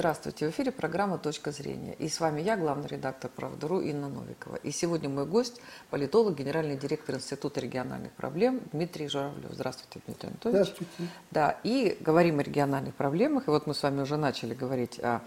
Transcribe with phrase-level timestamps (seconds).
[0.00, 1.92] Здравствуйте, в эфире программа «Точка зрения».
[1.92, 4.56] И с вами я, главный редактор «Правда.ру» Инна Новикова.
[4.56, 9.50] И сегодня мой гость– политолог, генеральный директор Института региональных проблем Дмитрий Журавлев.
[9.52, 10.68] Здравствуйте, Дмитрий Анатольевич.
[10.68, 11.12] Здравствуйте.
[11.30, 13.46] Да, и говорим о региональных проблемах.
[13.46, 15.20] И вот мы с вами уже начали говорить о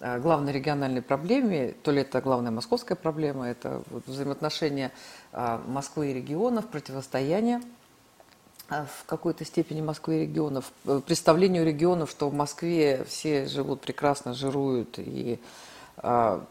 [0.00, 4.92] главной региональной проблеме, то ли это главная московская проблема, это вот взаимоотношения
[5.32, 7.60] а, Москвы и регионов, противостояние
[8.68, 14.34] в какой-то степени Москвы и регионов, э, представлению регионов, что в Москве все живут прекрасно,
[14.34, 15.38] жируют, и
[15.98, 16.44] а,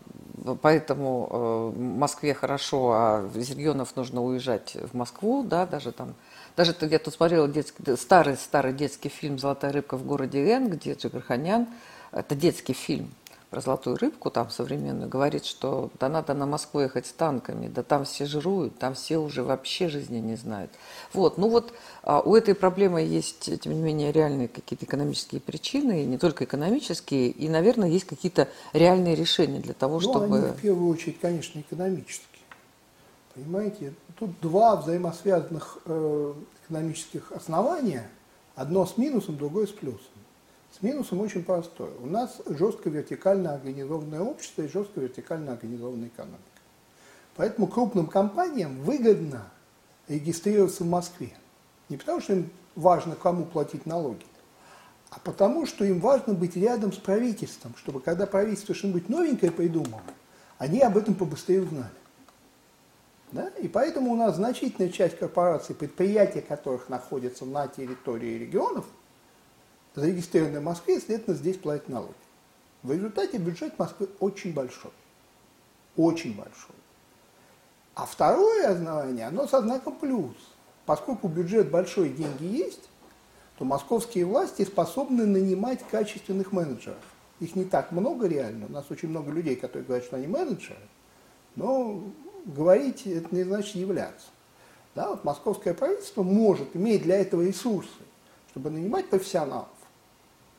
[0.62, 6.16] поэтому э, в Москве хорошо, а из регионов нужно уезжать в Москву, да, даже там,
[6.56, 7.52] даже я тут смотрела
[7.96, 11.68] старый, старый детский фильм «Золотая рыбка в городе Н», где Джигарханян,
[12.12, 13.12] это детский фильм,
[13.50, 17.84] про золотую рыбку там современную, говорит, что да надо на Москву ехать с танками, да
[17.84, 20.72] там все жируют, там все уже вообще жизни не знают.
[21.14, 21.74] Вот, ну вот
[22.04, 26.44] а, у этой проблемы есть, тем не менее, реальные какие-то экономические причины, и не только
[26.44, 30.38] экономические, и, наверное, есть какие-то реальные решения для того, ну, чтобы...
[30.38, 32.26] они в первую очередь, конечно, экономические.
[33.36, 36.34] Понимаете, тут два взаимосвязанных э,
[36.66, 38.10] экономических основания,
[38.56, 40.00] одно с минусом, другое с плюсом.
[40.76, 41.90] С минусом очень простой.
[42.02, 46.42] У нас жестко вертикально организованное общество и жестко вертикально организованная экономика.
[47.38, 49.48] Поэтому крупным компаниям выгодно
[50.10, 51.32] регистрироваться в Москве.
[51.88, 54.26] Не потому, что им важно, кому платить налоги,
[55.12, 60.02] а потому, что им важно быть рядом с правительством, чтобы когда правительство что-нибудь новенькое придумало,
[60.58, 61.88] они об этом побыстрее узнали.
[63.32, 63.48] Да?
[63.62, 68.84] И поэтому у нас значительная часть корпораций, предприятия которых находятся на территории регионов–
[69.96, 72.14] зарегистрированы в Москве, следовательно, здесь платят налоги.
[72.84, 74.92] В результате бюджет Москвы очень большой.
[75.96, 76.76] Очень большой.
[77.96, 80.36] А второе основание, оно со знаком плюс.
[80.86, 82.90] Поскольку бюджет большой, деньги есть,
[83.58, 87.00] то московские власти способны нанимать качественных менеджеров.
[87.40, 88.68] Их не так много реально.
[88.68, 90.80] У нас очень много людей, которые говорят, что они менеджеры,
[91.56, 92.04] но
[92.46, 94.28] говорить это не значит являться.
[94.94, 97.90] Да, вот московское правительство может, иметь для этого ресурсы,
[98.52, 99.68] чтобы нанимать профессионалов.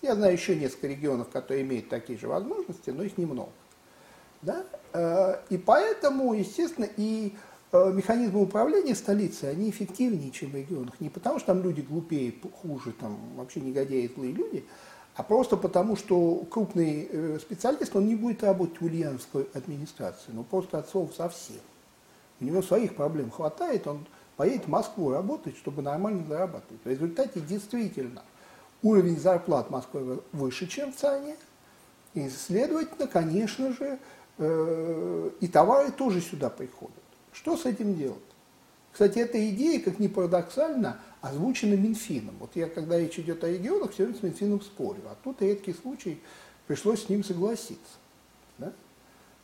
[0.06, 3.50] Я знаю еще несколько регионов, которые имеют такие же возможности, но их немного.
[4.40, 4.64] Да?
[4.92, 7.34] Э, и поэтому, естественно, и
[7.72, 11.00] э, механизмы управления столицей, они эффективнее, чем в регионах.
[11.00, 14.64] Не потому, что там люди глупее, хуже, там вообще негодяи, злые люди,
[15.16, 20.44] а просто потому, что крупный э, специалист, он не будет работать в ульяновской администрации, ну
[20.44, 21.62] просто от слова совсем.
[22.40, 24.06] У него своих проблем хватает, он
[24.36, 26.84] поедет в Москву работать, чтобы нормально зарабатывать.
[26.84, 28.22] В результате действительно–
[28.82, 31.36] уровень зарплат Москвы выше, чем в ЦАНе,
[32.14, 33.98] и, следовательно, конечно же,
[34.38, 36.94] э, и товары тоже сюда приходят.
[37.32, 38.18] Что с этим делать?
[38.92, 42.34] Кстати, эта идея, как ни парадоксально, озвучена Минфином.
[42.40, 45.74] Вот я, когда речь идет о регионах, все время с Минфином спорю, а тут редкий
[45.74, 46.18] случай
[46.66, 47.92] пришлось с ним согласиться.
[48.56, 48.72] Да?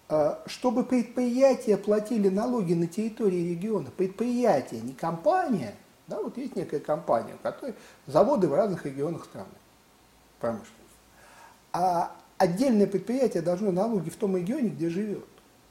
[0.08, 5.74] А, чтобы предприятия платили налоги на территории региона, предприятия, не компания,
[6.06, 7.74] да, вот есть некая компания, у которой
[8.06, 9.46] заводы в разных регионах страны,
[10.40, 10.76] промышленность.
[11.72, 15.24] А отдельное предприятие должно налоги в том регионе, где живет.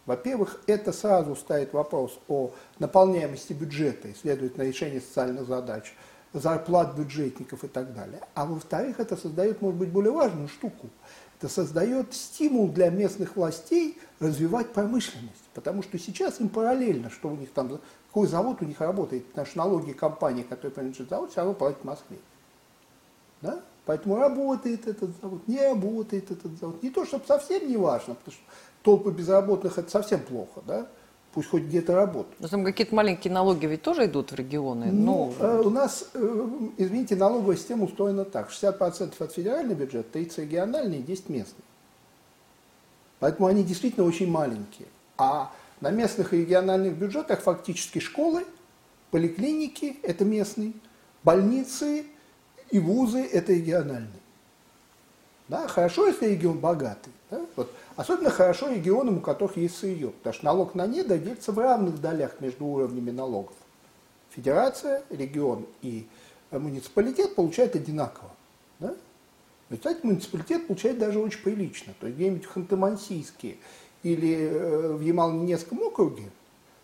[0.05, 5.93] Во-первых, это сразу ставит вопрос о наполняемости бюджета и, следовательно, решении социальных задач,
[6.33, 8.21] зарплат бюджетников и так далее.
[8.33, 10.89] А во-вторых, это создает, может быть, более важную штуку.
[11.37, 15.43] Это создает стимул для местных властей развивать промышленность.
[15.53, 17.79] Потому что сейчас им параллельно, что у них там
[18.11, 21.79] какой завод у них работает, потому что налоги компании, которая принадлежит заводу, все равно платят
[21.79, 22.17] в Москве.
[23.41, 23.61] Да?
[23.85, 26.83] Поэтому работает этот завод, не работает этот завод.
[26.83, 28.43] Не то, чтобы совсем не важно, потому что
[28.83, 30.87] толпы безработных это совсем плохо, да?
[31.33, 32.37] Пусть хоть где-то работают.
[32.41, 34.91] Но там какие-то маленькие налоги ведь тоже идут в регионы?
[34.91, 38.51] Ну, э, у нас, э, извините, налоговая система устроена так.
[38.51, 41.63] 60% от федерального бюджета, 30 региональный, 10 местный.
[43.19, 44.89] Поэтому они действительно очень маленькие.
[45.17, 48.45] А на местных и региональных бюджетах фактически школы,
[49.09, 50.73] поликлиники– это местные,
[51.23, 52.05] больницы
[52.69, 54.21] и вузы– это региональные.
[55.47, 57.11] Да, хорошо, если регион богатый.
[57.29, 57.41] Да?
[57.57, 57.73] Вот.
[57.97, 61.99] Особенно хорошо регионам, у которых есть сырье, потому что налог на недо делится в равных
[61.99, 63.55] долях между уровнями налогов.
[64.29, 66.07] Федерация, регион и
[66.51, 68.31] муниципалитет получают одинаково.
[68.79, 68.95] Да?
[69.71, 71.93] Результате муниципалитет получает даже очень прилично.
[71.99, 73.55] То есть где-нибудь в Ханты-Мансийске
[74.03, 76.29] или э, в Ямало-Ненецком округе,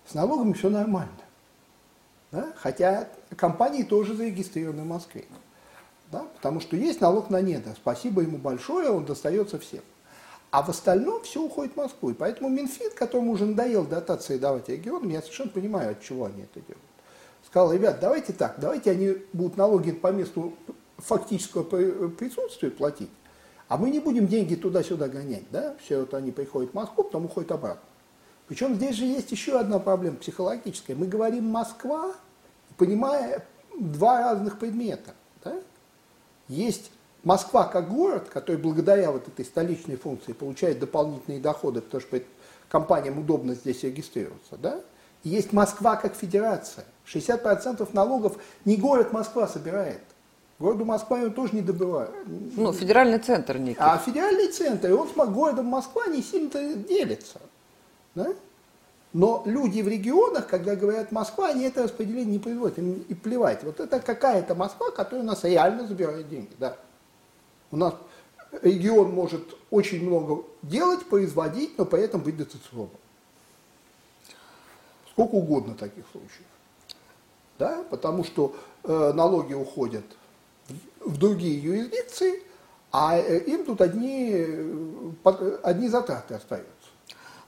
[0.06, 1.12] с налогами все нормально.
[2.31, 2.54] Да?
[2.58, 5.25] Хотя компании тоже зарегистрированы в Москве.
[6.12, 6.25] Да?
[6.36, 7.74] Потому что есть налог на недо.
[7.75, 9.81] Спасибо ему большое, он достается всем.
[10.52, 12.12] А в остальном все уходит в Москву.
[12.12, 16.44] И поэтому Минфин, которому уже надоел дотации давать регионам, я совершенно понимаю, от чего они
[16.44, 16.84] это делают.
[17.46, 20.54] Сказал, ребят, давайте так, давайте они будут налоги по месту
[20.98, 21.63] фактического
[22.10, 23.10] присутствия платить,
[23.68, 25.75] А мы не будем деньги туда-сюда гонять, да?
[25.84, 27.81] Все вот они приходят в Москву, потом уходят обратно.
[28.48, 30.96] Причем здесь же есть еще одна проблема психологическая.
[30.96, 32.14] Мы говорим Москва,
[32.78, 33.46] понимая
[33.78, 35.14] два разных предмета.
[35.44, 35.60] Да?
[36.48, 36.92] Есть
[37.24, 42.22] Москва как город, который благодаря вот этой столичной функции получает дополнительные доходы, потому что
[42.70, 44.56] компаниям удобно здесь регистрироваться.
[44.58, 44.81] Да?
[45.24, 46.86] Есть Москва как федерация.
[47.06, 50.02] 60% налогов не город Москва собирает.
[50.59, 52.12] Городу Москва его тоже не добывают.
[52.25, 53.80] Ну, федеральный центр некий.
[53.80, 57.39] А федеральный центр, и он с городом Москва не сильно делится.
[58.15, 58.33] Да?
[59.13, 63.63] Но люди в регионах, когда говорят Москва, они это распределение не производят, им и плевать.
[63.63, 66.51] Вот это какая-то Москва, которая у нас реально забирает деньги.
[66.57, 66.75] Да.
[67.69, 67.94] У нас
[68.63, 72.89] регион может очень много делать, производить, но при этом быть дотационным.
[75.12, 76.45] Сколько угодно таких случаев.
[77.60, 77.83] Да?
[77.89, 80.06] Потому что э, налоги уходят
[81.00, 82.44] в другие юрисдикции,
[82.92, 86.78] а э, им тут одни, э, одни затраты остаются.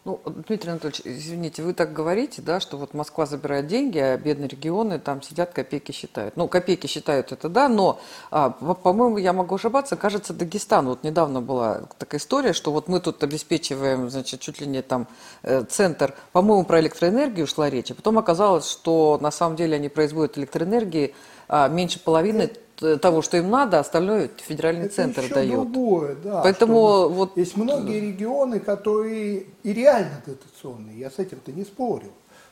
[0.06, 4.48] Ну, Дмитрий Анатольевич, извините, вы так говорите, да, что вот Москва забирает деньги, а бедные
[4.48, 6.38] регионы там сидят, копейки считают.
[6.38, 8.00] Ну, копейки считают это, да, но,
[8.31, 13.01] а, по-моему, я могу ошибаться, кажется, Дагестан, вот недавно была такая история, что вот мы
[13.01, 15.06] тут обеспечиваем, значит, чуть ли не там
[15.44, 19.89] э, центр, по-моему, про электроэнергию шла речь, а потом оказалось, что на самом деле они
[19.89, 21.13] производят электроэнергии
[21.50, 25.71] а, меньше половины Э, того, что им надо, остальное федеральный это центр еще дает.
[25.71, 31.63] Другое, да, Поэтому вот есть многие регионы, которые и реально дотационные, я с этим-то не
[31.63, 32.11] спорю.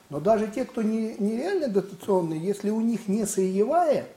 [0.10, 4.08] Но даже те, кто не, не реально дотационные, если у них не сырьевая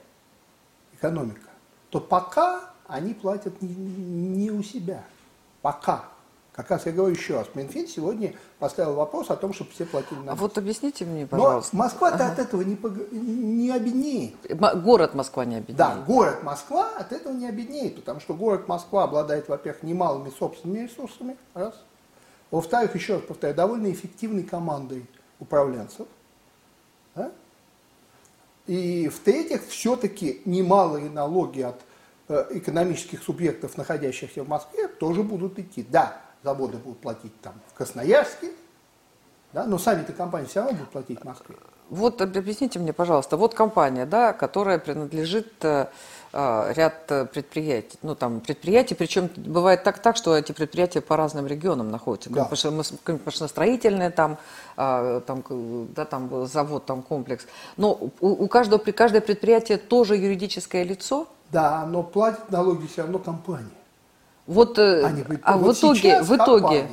[0.93, 1.49] экономика,
[1.89, 5.03] то пока они платят не, не у себя.
[5.61, 6.05] Пока.
[6.61, 10.19] Как раз я говорю еще раз, Минфин сегодня поставил вопрос о том, чтобы все платили
[10.19, 10.29] налоги.
[10.29, 11.75] А вот объясните мне, пожалуйста.
[11.75, 12.33] Но Москва-то ага.
[12.33, 12.77] от этого не,
[13.11, 14.35] не обеднеет.
[14.83, 15.77] Город Москва не обеднеет.
[15.77, 20.83] Да, город Москва от этого не обеднеет, потому что город Москва обладает, во-первых, немалыми собственными
[20.83, 21.73] ресурсами, раз.
[22.51, 25.07] Во-вторых, еще раз повторяю, довольно эффективной командой
[25.39, 26.05] управленцев.
[27.15, 27.31] Да?
[28.67, 31.81] И в-третьих, все-таки немалые налоги от
[32.27, 35.83] э, экономических субъектов, находящихся в Москве, тоже будут идти.
[35.89, 38.51] Да, заводы будут платить там в Красноярске,
[39.53, 41.55] да, но сами-то компании все равно будут платить в Москве.
[41.89, 45.87] Вот объясните мне, пожалуйста, вот компания, да, которая принадлежит э,
[46.31, 51.47] э ряд предприятий, ну там предприятий, причем бывает так, так, что эти предприятия по разным
[51.47, 52.49] регионам находятся, да.
[53.25, 54.37] машиностроительные там,
[54.77, 55.43] э, там,
[55.93, 57.45] да, там завод, там комплекс,
[57.75, 57.91] но
[58.21, 61.27] у, у каждого, при каждое предприятие тоже юридическое лицо?
[61.49, 63.67] Да, но платит налоги все равно компания.
[64.47, 66.87] Вот, э, Они, а вот в итоге, в итоге,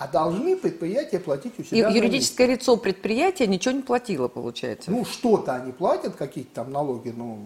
[0.00, 1.90] а должны предприятия платить у себя.
[1.90, 4.90] И юридическое лицо предприятия ничего не платило, получается.
[4.90, 7.38] Ну, что-то они платят, какие-то там налоги, ну,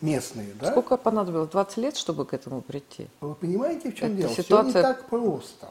[0.00, 0.70] местные, да?
[0.70, 1.50] Сколько понадобилось?
[1.50, 3.08] 20 лет, чтобы к этому прийти?
[3.20, 4.30] Вы понимаете, в чем Это дело?
[4.32, 4.70] Ситуация...
[4.70, 5.70] Все не так просто.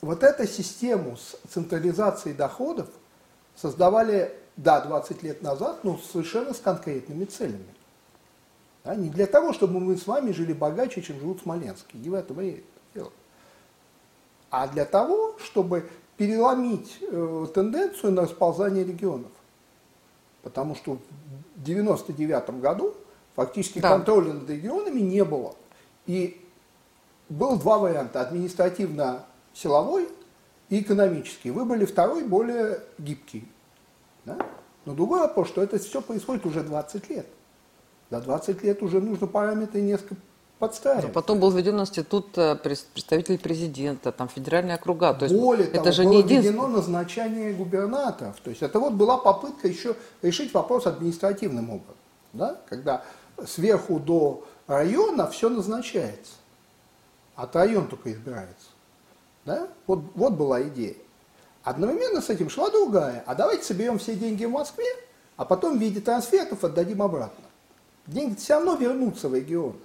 [0.00, 2.88] Вот эту систему с централизацией доходов
[3.56, 7.66] создавали, да, 20 лет назад, но совершенно с конкретными целями.
[8.84, 8.94] Да?
[8.94, 12.02] Не для того, чтобы мы с вами жили богаче, чем живут смоленские.
[12.02, 12.62] Не в этом и
[12.94, 13.12] дело.
[14.50, 19.30] А для того, чтобы переломить э, тенденцию на расползание регионов.
[20.42, 22.94] Потому что в 1999 году
[23.36, 23.90] фактически да.
[23.90, 25.54] контроля над регионами не было.
[26.06, 26.44] И
[27.28, 28.20] было два варианта.
[28.20, 30.08] Административно-силовой
[30.68, 31.50] и экономический.
[31.50, 33.46] Выбрали второй, более гибкий.
[34.24, 34.38] Да?
[34.84, 37.26] Но другой вопрос, что это все происходит уже 20 лет.
[38.10, 40.16] За 20 лет уже нужно параметры несколько
[40.58, 41.04] подставить.
[41.04, 45.14] А потом был введен институт э, представителей президента, там федеральные округа.
[45.14, 48.38] То есть Более это того, же было не введено назначение губернаторов.
[48.40, 51.96] То есть это вот была попытка еще решить вопрос административным образом.
[52.32, 52.60] Да?
[52.68, 53.02] Когда
[53.46, 56.34] сверху до района все назначается,
[57.34, 58.68] от район только избирается.
[59.46, 59.68] Да?
[59.86, 60.96] Вот, вот была идея.
[61.62, 63.22] Одновременно с этим шла другая.
[63.26, 64.86] А давайте соберем все деньги в Москве,
[65.36, 67.44] а потом в виде трансфертов отдадим обратно.
[68.10, 69.78] Деньги все равно вернутся в регионы.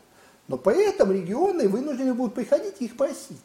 [0.47, 3.37] Но при этом регионы вынуждены будут приходить и их просить,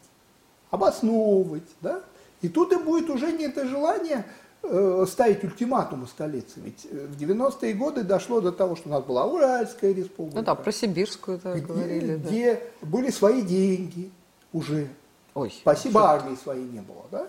[0.69, 1.67] обосновывать.
[1.81, 2.01] Да?
[2.41, 4.25] И тут и будет уже не это желание
[4.63, 6.53] э, ставить ультиматумы столице.
[6.57, 10.39] Ведь э, в 90-е годы дошло до того, что у нас была Уральская республика.
[10.39, 12.17] Ну да, про Сибирскую да, где, говорили.
[12.17, 12.87] Где да.
[12.87, 14.11] были свои деньги
[14.53, 14.87] уже.
[15.33, 17.05] Ой, Спасибо, армии своей не было.
[17.11, 17.27] Да?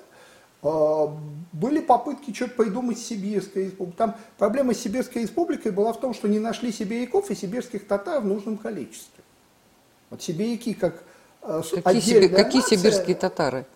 [0.62, 1.16] А,
[1.52, 3.96] были попытки что-то придумать с Сибирской республикой.
[3.98, 8.20] Там проблема с Сибирской республикой была в том, что не нашли сибиряков и сибирских татар
[8.20, 9.24] в нужном количестве.
[10.10, 11.02] Вот сибиряки как
[11.42, 13.66] э, Какие, себе, какие нация, сибирские татары?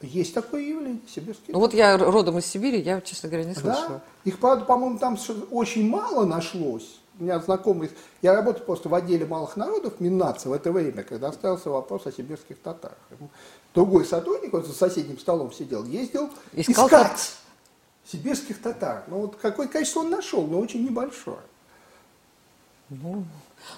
[0.00, 3.88] Есть такое явление, сибирские Ну вот я родом из Сибири, я, честно говоря, не слышала.
[3.88, 4.00] Да?
[4.24, 5.16] Их, правда, по-моему, там
[5.50, 7.00] очень мало нашлось.
[7.22, 7.88] У меня знакомый,
[8.20, 12.12] я работал просто в отделе малых народов Миннаца в это время, когда остался вопрос о
[12.12, 12.98] сибирских татарах.
[13.74, 17.18] Другой сотрудник, он за соседним столом сидел, ездил Искал искать так.
[18.04, 19.04] сибирских татар.
[19.06, 21.38] Ну вот какое-то количество он нашел, но очень небольшое.
[22.90, 23.24] Ну,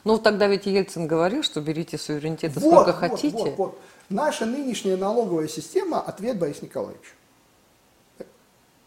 [0.05, 3.37] ну тогда ведь Ельцин говорил, что берите суверенитет вот, сколько вот, хотите.
[3.37, 3.79] Вот, вот.
[4.09, 7.15] Наша нынешняя налоговая система– ответ Борис Николаевич.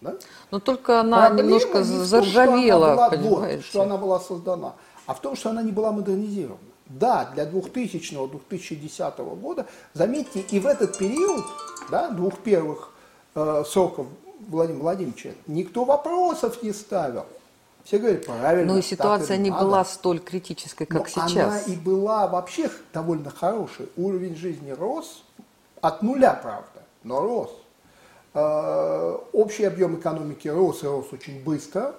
[0.01, 0.15] Да?
[0.51, 4.19] Но только она Проблема немножко не заржавела, том, что она была, Вот, что она была
[4.19, 4.73] создана,
[5.05, 6.59] а в том, что она не была модернизирована.
[6.85, 11.43] Да, для 2000-2010 года, заметьте, и в этот период,
[11.91, 12.91] да, двух первых
[13.35, 14.07] э, сроков
[14.47, 17.25] Владимира Владимировича, никто вопросов не ставил.
[17.83, 18.73] Все говорят, правильно.
[18.73, 19.63] Ну и ситуация не надо.
[19.63, 21.65] была столь критической, как Но сейчас.
[21.65, 23.89] Она и была вообще довольно хорошей.
[23.95, 25.23] Уровень жизни рос,
[25.81, 27.49] от нуля, правда, но рос.
[28.33, 31.95] Э, общий объем экономики рос и рос очень быстро.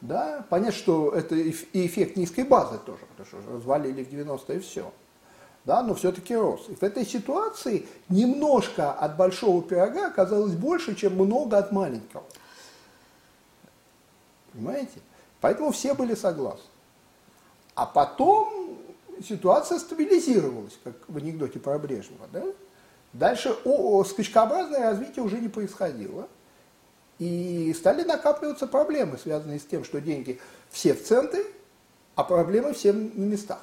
[0.00, 0.44] Да?
[0.50, 1.50] Понятно, что это и
[1.86, 4.92] эффект низкой базы тоже, потому что развалили в 90-е все.
[5.64, 6.66] Да, но все-таки рос.
[6.68, 12.24] И в этой ситуации немножко от большого пирога оказалось больше, чем много от маленького.
[14.52, 15.00] Понимаете?
[15.40, 16.64] Поэтому все были согласны.
[17.74, 18.78] А потом
[19.22, 22.26] ситуация стабилизировалась, как в анекдоте про Брежнева.
[22.32, 22.44] Да?
[23.12, 26.28] Дальше о, скачкообразное развитие уже не происходило.
[27.18, 30.40] И стали накапливаться проблемы, связанные с тем, что деньги
[30.70, 31.44] все в центре,
[32.14, 33.60] а проблемы все на местах.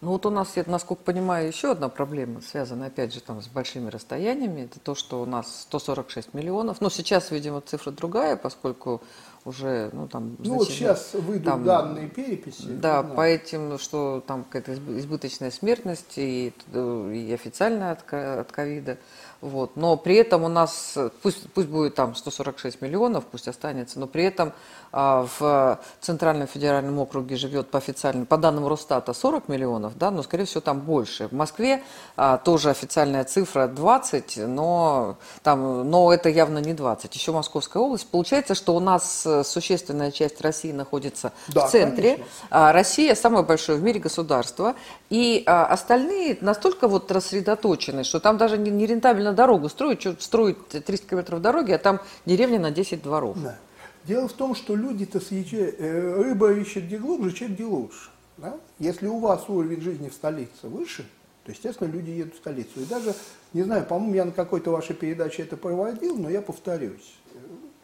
[0.00, 3.48] Ну вот у нас, я, насколько понимаю, еще одна проблема, связанная, опять же, там, с
[3.48, 4.62] большими расстояниями.
[4.62, 6.80] Это то, что у нас 146 миллионов.
[6.80, 9.02] Но сейчас, видимо, цифра другая, поскольку
[9.48, 10.36] уже, ну, там...
[10.38, 12.66] Ну, вот сейчас выйдут там, данные переписи.
[12.66, 18.98] Да, по этим, что там какая-то избыточная смертность и, и официальная от, от ковида.
[19.40, 19.76] Вот.
[19.76, 24.24] Но при этом у нас, пусть, пусть будет там 146 миллионов, пусть останется, но при
[24.24, 24.52] этом
[24.90, 30.22] а, в Центральном федеральном округе живет по официальным, по данным Росстата 40 миллионов, да, но
[30.22, 31.28] скорее всего там больше.
[31.28, 31.82] В Москве
[32.16, 38.08] а, тоже официальная цифра 20, но, там, но это явно не 20, еще Московская область.
[38.08, 42.12] Получается, что у нас э, существенная часть России находится да, в центре.
[42.12, 42.32] Конечно.
[42.50, 44.74] А, Россия самое большое в мире государство,
[45.10, 50.16] и а, остальные настолько вот рассредоточены, что там даже не, не рентабельно дорогу строить, что
[50.18, 53.36] строить 300 километров дороги, а там деревня на 10 дворов.
[53.42, 53.56] Да.
[54.04, 58.10] Дело в том, что люди-то съезжают, э, рыба ищет где глубже, чем где лучше.
[58.38, 58.56] Да?
[58.78, 61.04] Если у вас уровень жизни в столице выше,
[61.44, 62.80] то, естественно, люди едут в столицу.
[62.80, 63.14] И даже,
[63.52, 67.16] не знаю, по-моему, я на какой-то вашей передаче это проводил, но я повторюсь.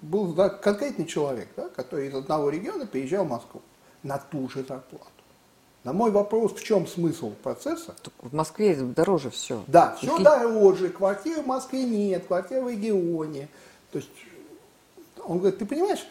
[0.04, 3.62] Был конкретный человек, да, который из одного региона переезжал в Москву
[4.02, 5.06] на ту же зарплату.
[5.82, 7.94] На мой вопрос, в чем смысл процесса?
[8.18, 9.64] В Москве дороже все.
[9.66, 10.24] Да, все Какие...
[10.24, 13.48] дороже, квартиры в Москве нет, квартиры в регионе.
[13.92, 14.10] То есть
[15.24, 16.06] он говорит, ты понимаешь,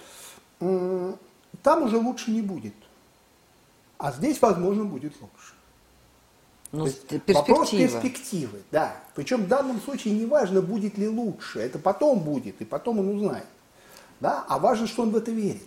[1.61, 2.73] там уже лучше не будет.
[3.99, 5.53] А здесь, возможно, будет лучше.
[6.71, 7.37] Ну, перспектива.
[7.37, 8.95] Вопрос перспективы, да.
[9.13, 13.09] Причем в данном случае не важно, будет ли лучше, это потом будет, и потом он
[13.09, 13.45] узнает.
[14.23, 14.45] Да?
[14.47, 15.61] А важно, что он в это верит.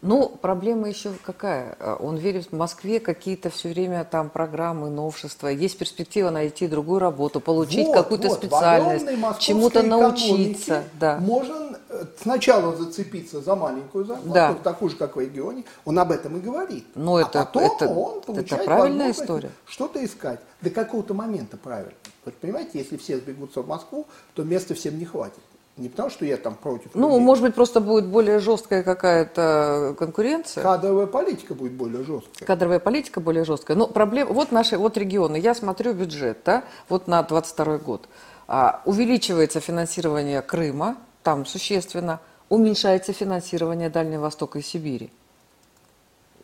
[0.00, 1.76] Ну, проблема еще какая?
[2.00, 5.48] Он верит в Москве какие-то все время там программы, новшества.
[5.48, 9.06] Есть перспектива найти другую работу, получить вот, какую-то вот, специальность,
[9.40, 10.84] чему-то научиться.
[10.98, 11.18] Да.
[11.18, 14.54] Можно э, сначала зацепиться за маленькую зарплату, да.
[14.54, 15.64] такую же, как в регионе.
[15.84, 16.86] Он об этом и говорит.
[16.94, 19.50] Но а это, потом это, он получает это правильная история.
[19.66, 20.40] Что-то искать.
[20.62, 21.92] До какого-то момента правильно.
[22.24, 25.38] Вот понимаете, если все сбегутся в Москву, то места всем не хватит.
[25.78, 26.90] Не потому, что я там против.
[26.94, 27.20] Ну, людей.
[27.20, 30.62] может быть, просто будет более жесткая какая-то конкуренция.
[30.62, 32.46] Кадровая политика будет более жесткая.
[32.46, 33.76] Кадровая политика более жесткая.
[33.76, 35.36] Ну, проблема, вот наши, вот регионы.
[35.36, 38.06] Я смотрю бюджет, да, вот на 22 год.
[38.48, 45.10] А, увеличивается финансирование Крыма, там существенно, уменьшается финансирование Дальнего Востока и Сибири.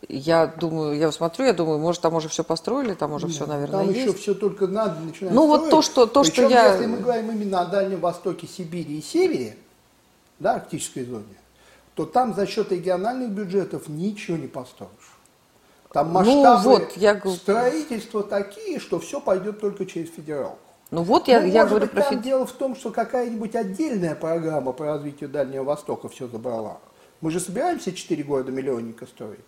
[0.08, 3.46] Я думаю, я смотрю, я думаю, может, там уже все построили, там уже Нет, все,
[3.46, 4.00] наверное, там есть.
[4.00, 5.62] еще все только надо начинать Ну, строить.
[5.62, 6.72] вот то, что, то, Причем, что я...
[6.72, 9.56] если мы говорим именно о Дальнем Востоке, Сибири и Севере,
[10.38, 11.24] да, арктической зоне,
[11.94, 14.92] то там за счет региональных бюджетов ничего не построишь.
[15.92, 17.20] Там ну, масштабы ну, вот, я...
[17.20, 20.58] строительства такие, что все пойдет только через федералку.
[20.90, 23.54] Ну вот я, ну, я может говорю быть, про там дело в том, что какая-нибудь
[23.54, 26.78] отдельная программа по развитию Дальнего Востока все забрала.
[27.20, 29.40] Мы же собираемся 4 года миллионника строить.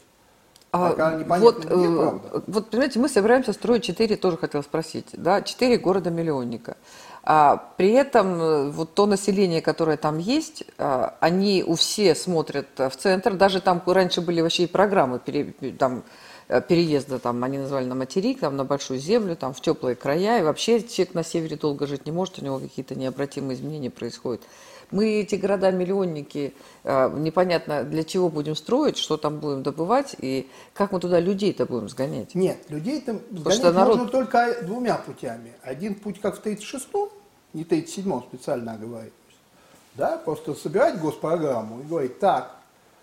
[0.72, 6.76] А, вот, э, вот, понимаете, мы собираемся строить четыре, тоже хотел спросить, да, четыре города-миллионника.
[7.24, 12.68] А, при этом э, вот то население, которое там есть, а, они у все смотрят
[12.76, 16.04] в центр, даже там раньше были вообще и программы пере, там,
[16.48, 20.38] э, переезда, там они называли на материк, там на большую землю, там в теплые края,
[20.38, 24.42] и вообще человек на севере долго жить не может, у него какие-то необратимые изменения происходят.
[24.90, 26.54] Мы эти города-миллионники
[26.84, 31.66] э, непонятно для чего будем строить, что там будем добывать и как мы туда людей-то
[31.66, 32.34] будем сгонять.
[32.34, 33.98] Нет, людей там сгонять что народ...
[33.98, 35.52] можно только двумя путями.
[35.62, 37.08] Один путь, как в 36-м,
[37.52, 39.12] не 37-м специально оговариваюсь,
[39.94, 42.56] да, просто собирать госпрограмму и говорить, так,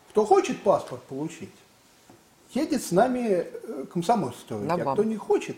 [0.10, 1.54] кто хочет паспорт получить,
[2.54, 5.58] едет с нами э, комсомол строить, а кто не хочет,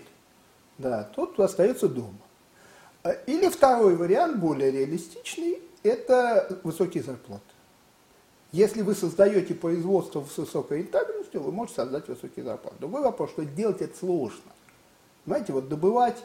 [0.78, 2.14] да, тот остается дома.
[3.04, 7.44] А, или второй вариант, более реалистичный, это высокие зарплаты.
[8.52, 12.78] Если вы создаете производство с высокой рентабельностью, вы можете создать высокие зарплаты.
[12.80, 14.52] Другой вопрос, что делать это сложно.
[15.26, 16.18] Понимаете, вот добывать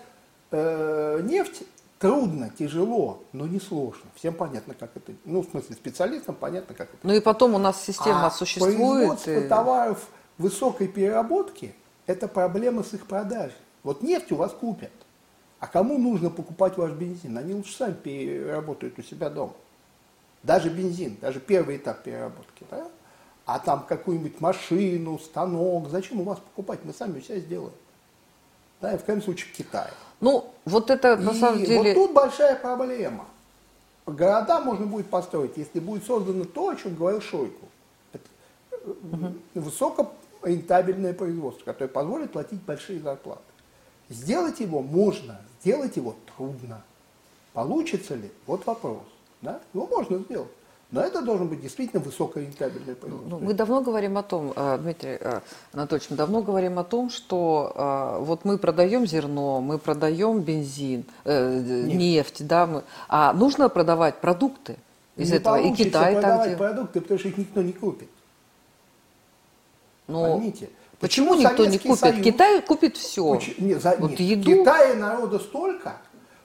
[0.50, 1.64] э, нефть
[1.98, 4.04] трудно, тяжело, но не сложно.
[4.14, 6.98] Всем понятно, как это, ну, в смысле, специалистам понятно, как это.
[7.02, 8.76] Ну и потом у нас система а существует.
[8.76, 9.48] производство и...
[9.48, 10.08] товаров
[10.38, 11.74] высокой переработки–
[12.06, 13.56] это проблема с их продажей.
[13.82, 14.90] Вот нефть у вас купят.
[15.64, 17.38] А кому нужно покупать ваш бензин?
[17.38, 19.54] Они лучше сами переработают у себя дома.
[20.42, 22.66] Даже бензин, даже первый этап переработки.
[22.70, 22.86] Да?
[23.46, 26.80] А там какую-нибудь машину, станок, зачем у вас покупать?
[26.84, 27.72] Мы сами все сделаем.
[28.82, 29.90] Да, и в крайнем случае в Китае.
[30.20, 31.94] Ну, вот это на и самом деле...
[31.94, 33.24] вот тут большая проблема.
[34.04, 37.68] Города можно будет построить, если будет создано то, о чем говорил Шойку.
[38.84, 39.32] Угу.
[39.54, 43.40] высокорентабельное производство, которое позволит платить большие зарплаты.
[44.14, 46.82] Сделать его можно, сделать его трудно.
[47.52, 48.30] Получится ли?
[48.46, 49.02] Вот вопрос.
[49.42, 49.60] Да?
[49.72, 50.50] Его можно сделать.
[50.90, 53.28] Но это должен быть действительно высокорентабельный производство.
[53.28, 55.40] Ну, мы давно говорим о том, э, Дмитрий э,
[55.72, 61.04] Анатольевич, мы давно говорим о том, что э, вот мы продаем зерно, мы продаем бензин,
[61.24, 64.76] нефть, нефть да, мы, а нужно продавать продукты
[65.16, 65.56] из не этого.
[65.56, 68.08] И Китай продавать так продукты, потому что их никто не купит.
[70.06, 70.36] Но...
[70.36, 70.68] Поймите.
[71.04, 71.98] Почему, Почему никто не купит?
[71.98, 72.24] Союз...
[72.24, 73.38] Китай купит все.
[73.58, 73.94] Нет, за...
[73.98, 74.20] вот нет.
[74.20, 74.50] еду...
[74.50, 75.98] Китая народа столько,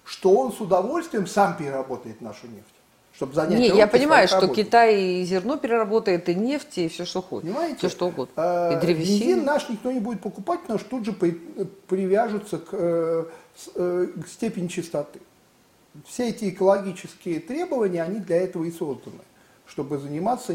[0.03, 2.65] что он с удовольствием сам переработает нашу нефть.
[3.13, 4.49] Чтобы занять Не, я понимаю, что.
[4.49, 7.47] Китай и зерно переработает, и нефть, и все, что хочет.
[7.47, 7.77] Понимаете?
[7.77, 8.33] Все, что угодно.
[8.35, 9.19] А, и древесина.
[9.19, 13.25] Бензин наш никто не будет покупать, потому что тут же привяжутся к, э,
[13.75, 15.21] э, к степени чистоты.
[16.05, 19.21] Все эти экологические требования, они для этого и созданы,
[19.65, 20.53] чтобы заниматься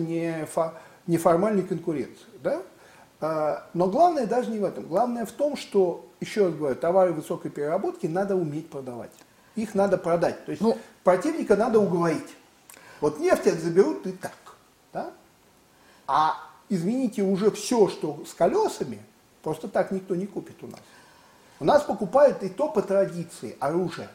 [1.07, 2.39] неформальной конкуренцией.
[2.43, 2.61] Да?
[3.21, 4.87] А, но главное даже не в этом.
[4.87, 9.13] Главное в том, что, еще раз говорю, товары высокой переработки надо уметь продавать.
[9.57, 10.45] Их надо продать.
[10.45, 12.37] То есть ну, противника надо уговорить.
[13.01, 14.33] Вот нефть заберут и так.
[14.93, 15.13] Да?
[16.07, 16.37] А
[16.69, 19.01] извините, уже все, что с колесами,
[19.43, 20.81] просто так никто не купит у нас.
[21.61, 24.09] У нас покупают и то по традиции оружие.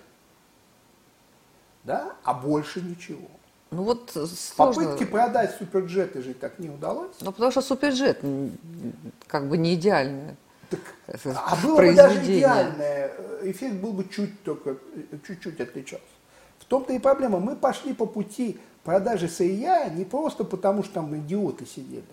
[1.84, 2.16] Да?
[2.24, 3.28] А больше ничего.
[3.72, 4.84] Ну вот сложно.
[4.84, 7.16] Попытки продать суперджеты же так не удалось.
[7.22, 8.20] Ну потому что суперджет
[9.28, 10.36] как бы не идеальный.
[10.70, 10.80] Так,
[11.36, 13.12] а было бы даже идеальное,
[13.44, 14.78] эффект был бы чуть только,
[15.26, 16.04] чуть-чуть отличался.
[16.60, 17.40] В том-то и проблема.
[17.40, 22.04] Мы пошли по пути продажи сырья не просто потому, что там идиоты сидели,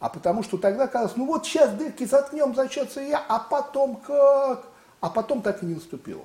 [0.00, 3.96] а потому что тогда казалось, ну вот сейчас дырки заткнем за счет сырья, а потом
[3.96, 4.66] как?
[5.00, 6.24] А потом так и не наступило.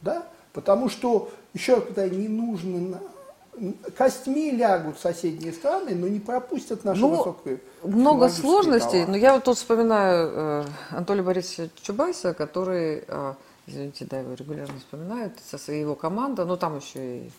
[0.00, 0.26] Да?
[0.52, 3.00] Потому что, еще раз не нужно
[3.96, 9.08] костьми лягут соседние страны, но не пропустят нашу ну, высокую Много сложностей, товар.
[9.08, 13.34] но я вот тут вспоминаю э, Анатолия Борисовича Чубайса, который, э,
[13.66, 17.30] извините, да, его регулярно вспоминают, со своей его командой, ну там еще и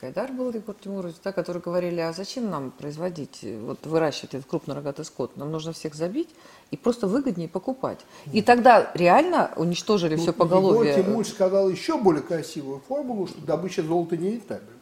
[0.00, 5.04] Гайдар был, Егор Тимурович, да, которые говорили, а зачем нам производить, вот выращивать этот крупнорогатый
[5.04, 6.28] скот, нам нужно всех забить
[6.70, 8.00] и просто выгоднее покупать.
[8.32, 10.92] И тогда реально уничтожили ну, все поголовье.
[10.92, 14.73] Егор Тимурович сказал еще более красивую формулу, что добыча золота не рентабельна.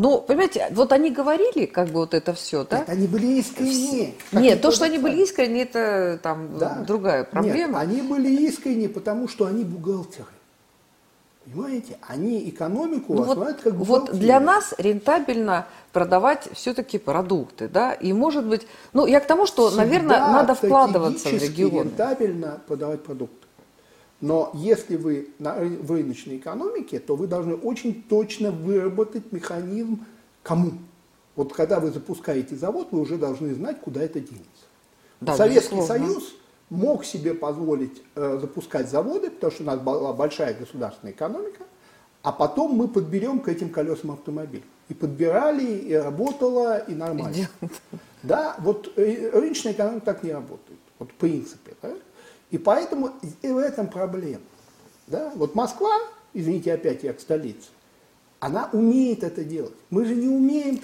[0.00, 2.80] Ну, понимаете, вот они говорили, как бы вот это все, да?
[2.80, 4.14] Это они были искренни.
[4.32, 6.84] Нет, то, что они были искренни, это там да?
[6.86, 7.80] другая проблема.
[7.84, 10.28] Нет, они были искренни, потому что они бухгалтеры.
[11.44, 11.96] Понимаете?
[12.06, 18.44] Они экономику ну, вот, как Вот для нас рентабельно продавать все-таки продукты, да, и может
[18.44, 21.84] быть, ну я к тому, что, Всегда наверное, надо вкладываться в регионы.
[21.84, 23.37] рентабельно продавать продукты.
[24.20, 30.04] Но если вы в рыночной экономике, то вы должны очень точно выработать механизм
[30.42, 30.72] кому.
[31.36, 34.66] Вот когда вы запускаете завод, вы уже должны знать, куда это денется.
[35.20, 36.06] Да, Советский безусловно.
[36.06, 36.34] Союз
[36.68, 41.64] мог себе позволить э, запускать заводы, потому что у нас была большая государственная экономика,
[42.22, 44.64] а потом мы подберем к этим колесам автомобиль.
[44.88, 47.48] И подбирали, и работало, и нормально.
[48.22, 50.80] Да, вот э, рыночная экономика так не работает.
[50.98, 51.74] Вот в принципе.
[51.82, 51.92] Да?
[52.50, 53.10] И поэтому
[53.42, 54.42] и в этом проблема.
[55.06, 55.32] Да?
[55.34, 55.90] Вот Москва,
[56.32, 57.68] извините, опять я к столице,
[58.40, 59.74] она умеет это делать.
[59.90, 60.80] Мы же не умеем,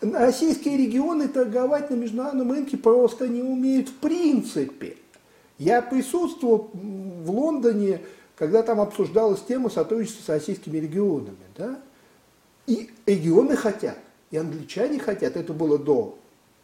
[0.00, 4.96] российские регионы торговать на международном рынке просто не умеют в принципе.
[5.58, 8.00] Я присутствовал в Лондоне,
[8.36, 11.36] когда там обсуждалась тема сотрудничества с российскими регионами.
[11.56, 11.78] Да?
[12.66, 13.98] И регионы хотят,
[14.30, 16.18] и англичане хотят, это было до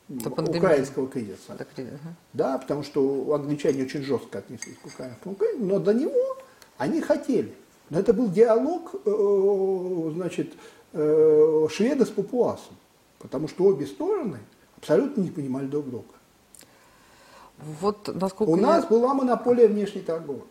[0.09, 1.55] До украинского кризиса.
[1.59, 2.15] Так, ага.
[2.33, 6.39] Да, потому что англичане очень жестко отнеслись к украинскому кризису, но до него
[6.79, 7.55] они хотели.
[7.91, 10.55] Но это был диалог, э, значит,
[10.95, 12.75] э, шведа с папуасом,
[13.19, 14.39] потому что обе стороны
[14.79, 16.15] абсолютно не понимали друг друга.
[17.81, 20.45] Вот насколько У я- нас была монополия внешней торговли.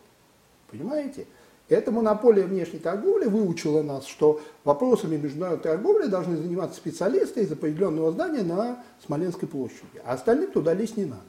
[0.70, 1.26] Понимаете?
[1.68, 8.10] Эта монополия внешней торговли выучила нас, что вопросами международной торговли должны заниматься специалисты из определенного
[8.10, 10.00] здания на Смоленской площади.
[10.04, 11.22] А остальным туда лезть не надо.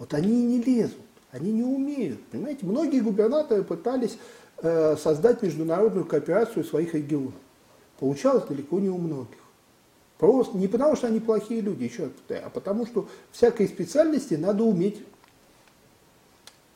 [0.00, 0.98] Вот они и не лезут,
[1.30, 2.20] они не умеют.
[2.26, 4.18] Понимаете, многие губернаторы пытались
[4.62, 7.34] э, создать международную кооперацию своих регионах.
[8.00, 9.38] Получалось далеко не у многих.
[10.18, 14.34] Просто не потому, что они плохие люди, еще раз повторяю, а потому, что всякой специальности
[14.34, 15.04] надо уметь.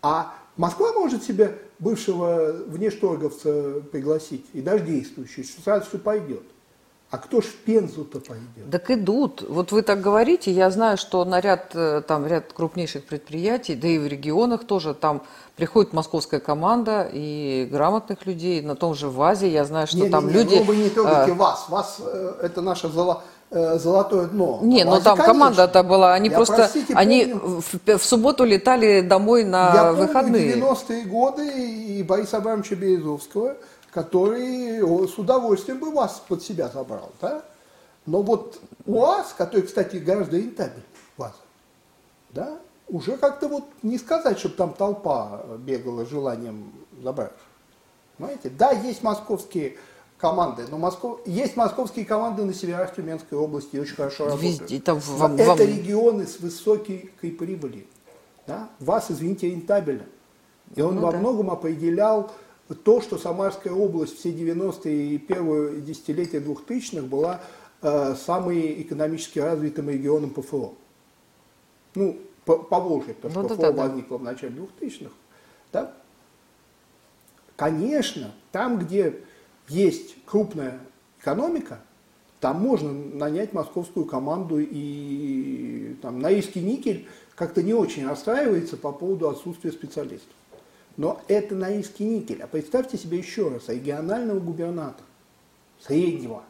[0.03, 6.43] А Москва может себе бывшего внешторговца пригласить, и даже действующий, что сразу все пойдет.
[7.09, 8.71] А кто ж в Пензу-то пойдет?
[8.73, 9.45] Так идут.
[9.49, 13.87] Вот вы так говорите, я знаю, что на ряд, э, там, ряд крупнейших предприятий, да
[13.87, 15.23] и в регионах тоже, там
[15.55, 20.27] приходит московская команда и грамотных людей, на том же ВАЗе, я знаю, что Не, там
[20.27, 20.57] не, люди...
[20.57, 21.67] Ну, вы не трогайте э, вас.
[21.69, 24.61] Вас э, это наше золо- э, золотое дно.
[24.63, 25.33] Не, А ну Вазе, там конечно.
[25.35, 29.93] команда-то была, они Я, просто, простите, они помню- в, в субботу летали домой на Я
[29.93, 30.53] выходные.
[30.55, 33.57] помню 90-е годы и Бориса Абрамовича Березовского,
[33.93, 37.43] который с удовольствием бы вас под себя забрал, да?
[38.05, 40.83] Но вот УАЗ, который, кстати, гораздо рентабельнее
[41.19, 41.33] УАЗа,
[42.31, 47.33] да, уже как-то вот не сказать, чтобы там толпа бегала желанием забрать.
[48.19, 48.51] Понимаете?
[48.51, 49.77] Да, есть московские
[50.19, 51.21] команды, но Москов...
[51.27, 54.61] есть московские команды на северах Тюменской области, очень хорошо работают.
[54.63, 57.85] Везде, там в- Но вам- это вам- регионы с высокой прибылью.
[58.47, 58.71] Да?
[58.81, 60.05] Вас, извините, рентабельно.
[60.75, 61.19] И он Ну во да.
[61.19, 62.31] многом определял
[62.85, 67.41] то, что Самарская область все 90-е и первые десятилетия 2000-х была
[67.83, 70.75] э, самой экономически развитым регионом ПФО.
[71.95, 73.89] Ну, по, по Волжье, потому Ну что да, ПФО да, да.
[73.89, 75.11] возникло в начале 2000-х.
[75.73, 75.93] Да?
[77.57, 79.21] Конечно, там, где
[79.69, 80.81] есть крупная
[81.21, 81.81] экономика,
[82.41, 89.29] там можно нанять московскую команду и там, Норильский никель как-то не очень расстраивается по поводу
[89.29, 90.29] отсутствия специалистов.
[90.97, 92.43] Но это Норильский никель.
[92.43, 95.07] А представьте себе еще раз регионального губернатора,
[95.81, 96.43] среднего,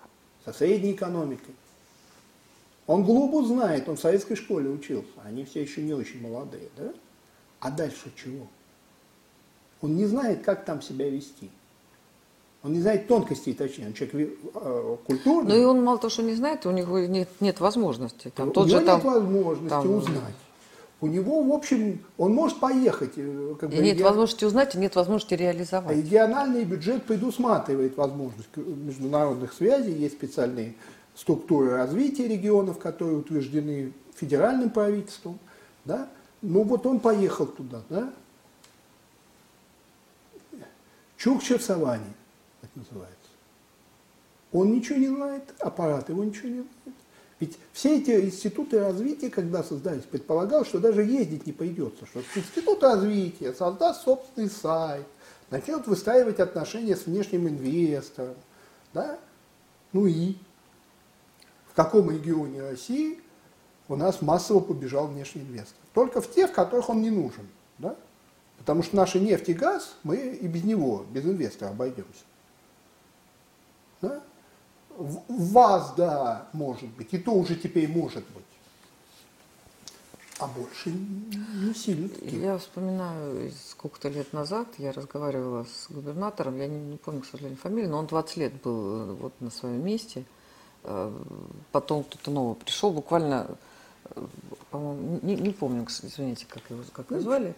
[0.45, 1.55] со средней экономикой.
[2.87, 6.93] Он глубу знает, он в советской школе учился, они все еще не очень молодые, да?
[7.59, 8.47] А дальше чего?
[9.81, 11.51] Он не знает, как там себя вести.
[12.67, 15.55] Он не знает тонкостей, точнее, он человек э, культурный.
[15.55, 18.33] Ну и он мало того, что не знает, у него нет, нет возможности.
[18.35, 20.35] Там, У тот него же там, нет возможности там, узнать.
[21.01, 23.13] У него, в общем, он может поехать.
[23.17, 25.97] э, Как и бы, нет реги- возможности узнать, и нет возможности реализовать.
[25.97, 30.75] Региональный бюджет предусматривает возможность международных связей, есть специальные
[31.15, 35.39] структуры развития регионов, которые утверждены федеральным правительством.
[35.85, 36.09] Да?
[36.43, 37.83] Ну вот он поехал туда.
[37.91, 38.11] Да?
[41.17, 42.13] Чукча в саванне,
[42.67, 43.31] это называется.
[44.53, 46.97] Он ничего не знает, аппарат его ничего не знает.
[47.39, 52.83] Ведь все эти институты развития, когда создались, предполагалось, что даже ездить не придется, что институт
[52.83, 55.07] развития создаст собственный сайт,
[55.51, 58.37] начнет выстраивать отношения с внешним инвестором.
[58.95, 59.19] Да?
[59.93, 60.37] Ну и
[61.71, 63.21] в каком регионе России
[63.89, 65.77] у нас массово побежал внешний инвестор?
[65.93, 67.47] Только в те, в которых он не нужен.
[67.79, 67.97] Да?
[68.57, 72.25] Потому что наша нефть и газ, мы и без него, без инвестора обойдемся.
[74.03, 74.23] Да?
[74.97, 78.45] В вас, да, может быть, и то уже теперь может быть.
[80.39, 82.09] А больше не сильно.
[82.09, 82.39] таки.
[82.39, 87.59] Я вспоминаю, сколько-то лет назад я разговаривала с губернатором, я не, не помню, к сожалению,
[87.59, 90.25] фамилию, но он 20 лет был э, вот на своем месте.
[90.85, 91.11] Э,
[91.73, 93.47] Потом кто-то новый пришел, буквально,
[94.11, 94.27] э,
[94.71, 97.55] по-моему, не, не помню, извините, как его, как его звали.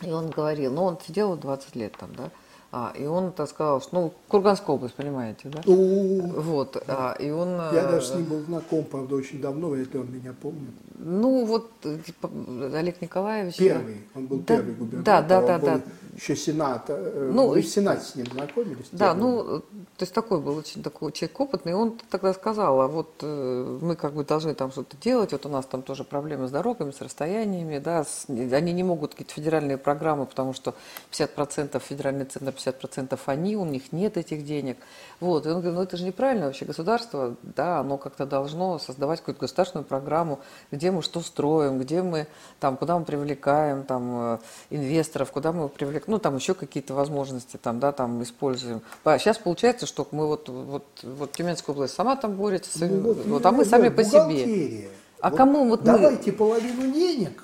[0.00, 2.30] И он говорил, ну он сидел вот 20 лет там, да,
[2.70, 5.62] а, и он так сказал, что, ну, Курганская область, понимаете, да?
[5.64, 7.48] Ну, Вот, а, и он...
[7.48, 10.74] я э, даже с ним был знаком, правда, очень давно, вряд ли он меня помнит.
[11.00, 12.28] Ну, вот, э, типа,
[12.74, 13.56] Олег Николаевич...
[13.56, 15.26] Первый, он был Да, первый губернатор.
[15.28, 15.80] да, да, да, да.
[16.16, 16.86] Еще сенат.
[16.88, 18.86] э, Ну, Вы и- в сенате с ним знакомились?
[18.90, 19.60] Да, ну, э,
[19.96, 23.78] то есть такой был очень такой человек опытный, и он тогда сказал, а вот э,
[23.80, 26.90] мы как бы должны там что-то делать, вот у нас там тоже проблемы с дорогами,
[26.90, 30.74] с расстояниями, да, с- они не могут какие-то федеральные программы, потому что
[31.12, 34.76] 50% федеральный центр, 50% они, у них нет этих денег.
[35.20, 39.20] Вот, и он говорит, ну это же неправильно вообще, государство, да, оно как-то должно создавать
[39.20, 40.40] какую-то государственную программу,
[40.72, 42.26] где мы что строим, где мы,
[42.60, 44.38] там, куда мы привлекаем, там, э,
[44.70, 48.80] инвесторов, куда мы привлекаем, ну, там еще какие-то возможности, там, да, там, используем.
[49.04, 53.46] Сейчас получается, что мы вот, вот, вот Тюменская область сама там борется, Ну, вот, вот,
[53.46, 54.88] а мы сами по себе.
[55.20, 57.42] А кому вот мы- Давайте половину денег.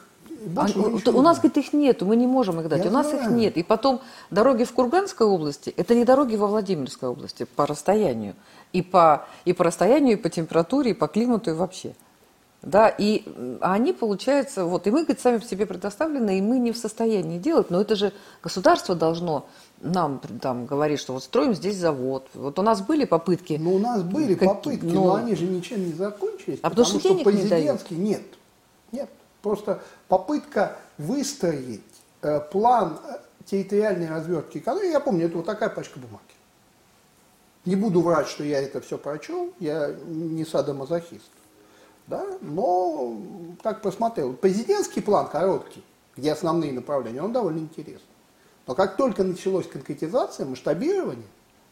[0.57, 2.85] А, у- у нас, говорит, их нету, мы не можем их дать.
[2.85, 3.35] Я у нас их знаю.
[3.35, 3.57] нет.
[3.57, 8.35] И потом дороги в Курганской области, это не дороги во Владимирской области по расстоянию.
[8.75, 11.95] И по, и по расстоянию, и по температуре, и по климату, и вообще.
[12.65, 13.25] Да, и
[13.61, 17.39] они, получается, вот, и мы, говорит, сами по себе предоставлены, и мы не в состоянии
[17.39, 19.47] делать, но это же государство должно
[19.83, 22.27] нам там говорить, что вот строим здесь завод.
[22.33, 23.59] Вот у нас были попытки.
[23.61, 26.59] Ну, у нас были Какие- попытки, но- но они же ничем не закончились.
[26.63, 27.49] А потому что денег не дают.
[27.51, 28.23] президентский нет.
[28.93, 29.11] Нет.
[29.43, 31.83] Просто попытка выстроить
[32.23, 36.23] э, план э, территориальной развертки экономики, я помню, это вот такая пачка бумаги.
[37.67, 41.31] Не буду врать, что я это все прочел, я не садомазохист.
[42.07, 42.25] Да?
[42.41, 43.17] Но
[43.63, 44.35] так посмотрел.
[44.35, 45.83] Президентский план короткий,
[46.17, 48.09] где основные направления, он довольно интересный.
[48.67, 51.27] Но как только началась конкретизация, масштабирование,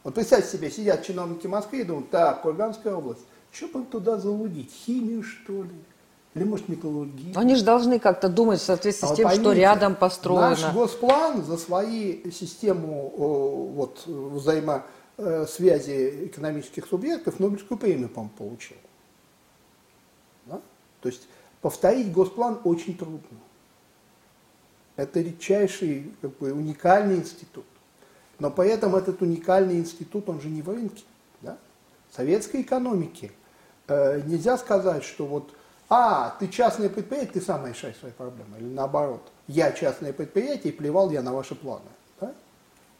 [0.04, 4.72] вот представьте себе, сидят чиновники Москвы и думают, так, Курганская область, что бы туда залудить,
[4.72, 5.70] химию что ли?
[6.34, 7.38] Или может металлургию?
[7.38, 10.50] Они же должны как-то думать в соответствии А с тем, что поймите, рядом построено.
[10.50, 18.78] Наш госплан за свои систему вот, взаимосвязи экономических субъектов Нобелевскую премию, по-моему, получил.
[21.02, 21.28] То есть
[21.60, 23.38] повторить госплан очень трудно.
[24.96, 27.64] Это редчайший, как бы, уникальный институт.
[28.38, 31.02] Но при этом этот уникальный институт, он же не в рынке.
[31.40, 31.58] Да?
[32.10, 33.32] В советской экономике
[33.88, 35.54] э, нельзя сказать, что вот,
[35.88, 38.58] а, ты частное предприятие, ты сам решай свои проблемы.
[38.58, 41.84] Или наоборот, я частное предприятие, и плевал я на ваши планы.
[42.20, 42.32] Да?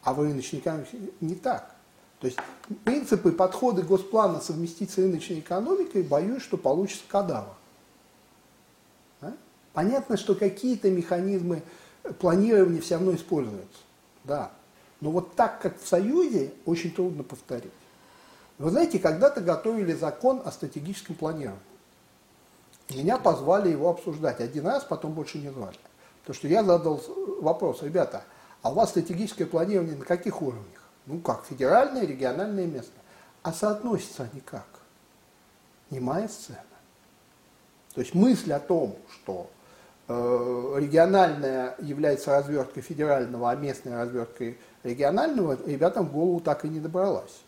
[0.02, 1.74] А в рыночной экономике не так.
[2.20, 2.38] То есть
[2.84, 7.54] принципы, подходы госплана совместить с рыночной экономикой, боюсь, что получится кадавр.
[9.72, 11.62] Понятно, что какие-то механизмы
[12.18, 13.80] планирования все равно используются.
[14.24, 14.50] Да.
[15.00, 17.72] Но вот так, как в Союзе, очень трудно повторить.
[18.58, 21.61] Вы знаете, когда-то готовили закон о стратегическом планировании.
[22.90, 25.78] Меня позвали его обсуждать один раз, потом больше не звали.
[26.20, 27.02] Потому что я задал
[27.40, 28.22] вопрос, ребята,
[28.61, 30.82] а у вас стратегическое планирование на каких уровнях?
[31.06, 33.02] Ну как, федеральное, региональное, местное.
[33.42, 34.66] А соотносятся они как?
[35.90, 36.62] Немая сцена.
[37.94, 39.50] То есть мысль о том, что
[40.79, 47.42] региональная является разверткой федерального, а местная разверткой регионального, ребятам в голову так и не добралась.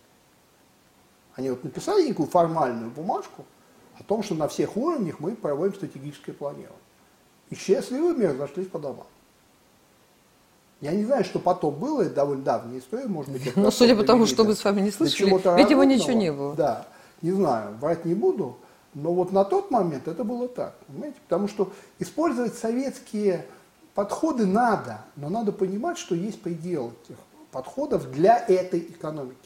[1.36, 3.44] Они вот написали некую формальную бумажку
[3.98, 6.78] о том, что на всех уровнях мы проводим стратегическое планирование.
[7.50, 9.06] И счастливыми разошлись по домам.
[10.80, 13.96] Я не знаю, что потом было, это довольно давняя история, может быть, это Ну, судя
[13.96, 15.82] по тому, что мы с вами не слышали, видимо, разумного.
[15.84, 16.54] ничего не было.
[16.54, 16.86] Да,
[17.22, 18.56] не знаю, врать не буду,
[18.94, 21.16] но вот на тот момент это было так, понимаете?
[21.28, 23.46] Потому что использовать советские
[23.94, 27.16] подходы надо, но надо понимать, что есть предел этих
[27.50, 29.36] подходов для этой экономики.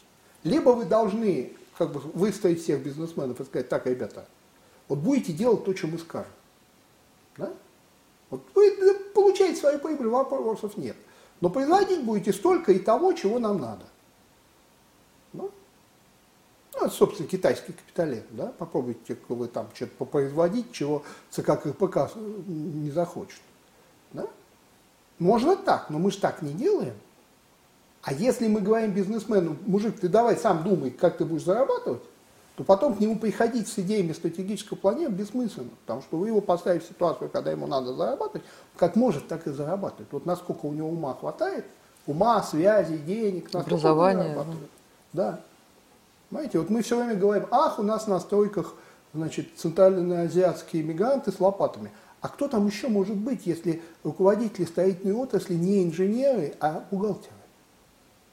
[0.44, 4.26] Либо вы должны как бы выстроить всех бизнесменов и сказать, так, ребята,
[4.88, 6.32] вот будете делать то, что мы скажем.
[7.36, 7.52] Да?
[8.30, 10.96] Вот вы получаете свою прибыль, вопросов нет.
[11.40, 13.84] Но производить будете столько и того, чего нам надо.
[15.32, 15.50] Ну,
[16.88, 18.26] это, собственно, китайский капитализм.
[18.30, 18.52] Да?
[18.58, 22.10] Попробуйте вы там что-то попроизводить, чего ЦК КПК
[22.46, 23.40] не захочет.
[24.12, 24.26] Да?
[25.18, 26.94] Можно так, но мы же так не делаем.
[28.02, 32.02] А если мы говорим бизнесмену, мужик, ты давай сам думай, как ты будешь зарабатывать,
[32.56, 36.84] то потом к нему приходить с идеями стратегического планирования бессмысленно, потому что вы его поставите
[36.84, 38.42] в ситуацию, когда ему надо зарабатывать,
[38.76, 40.08] как может, так и зарабатывает.
[40.10, 41.66] Вот насколько у него ума хватает,
[42.06, 44.70] ума, связи, денег, насколько он Образования, зарабатывает.
[45.12, 45.40] Да.
[46.30, 48.74] Понимаете, вот мы все время говорим, ах, у нас на стройках,
[49.14, 51.90] значит, центральноазиатские мигранты с лопатами.
[52.20, 57.32] А кто там еще может быть, если руководители строительной отрасли не инженеры, а бухгалтеры?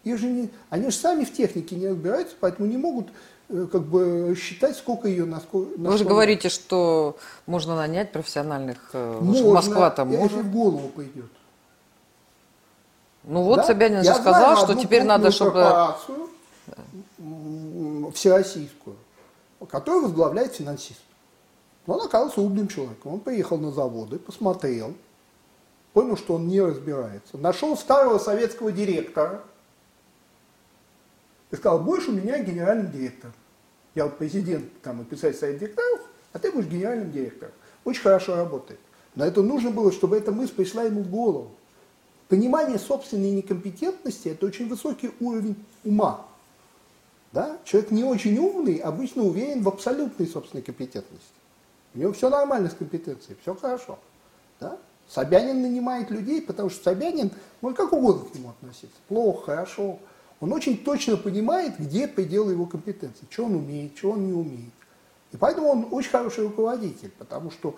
[0.04, 3.08] Их же не, они же сами в технике не разбираются, поэтому не могут
[3.50, 5.80] э, как бы считать, сколько ее на сколько.
[5.80, 10.38] Вы же что говорите, что можно нанять профессиональных, э, Можно, Москва там если может.
[10.40, 11.32] в голову пойдет.
[13.24, 13.64] Ну вот Да?
[13.64, 15.96] Собянин же Я сказал, знаю что теперь надо, чтобы...
[18.12, 18.96] всероссийскую,
[19.70, 21.02] которую возглавляет финансист.
[21.88, 23.14] Но он оказался умным человеком.
[23.14, 24.94] Он приехал на заводы, посмотрел,
[25.94, 27.38] понял, что он не разбирается.
[27.38, 29.44] Нашел старого советского директора
[31.52, 33.34] и сказал, будешь у меня генеральным директором.
[33.94, 36.02] Я президент там, и писатель совет директоров,
[36.34, 37.54] а ты будешь генеральным директором.
[37.86, 38.80] Очень хорошо работает.
[39.16, 41.52] Но это нужно было, чтобы эта мысль пришла ему в голову.
[42.28, 46.26] Понимание собственной некомпетентности– это очень высокий уровень ума.
[47.36, 47.58] Да?
[47.66, 51.28] Человек не очень умный обычно уверен в абсолютной собственной компетентности.
[51.94, 54.00] У него все нормально с компетенцией, все хорошо.
[54.62, 54.78] Да?
[55.10, 58.96] Собянин нанимает людей, потому что Собянин может как угодно к нему относиться.
[59.10, 60.00] Плохо, хорошо.
[60.40, 64.74] он очень точно понимает, где предел его компетенции, что он умеет, что он не умеет.
[65.34, 67.76] И поэтому он очень хороший руководитель, потому что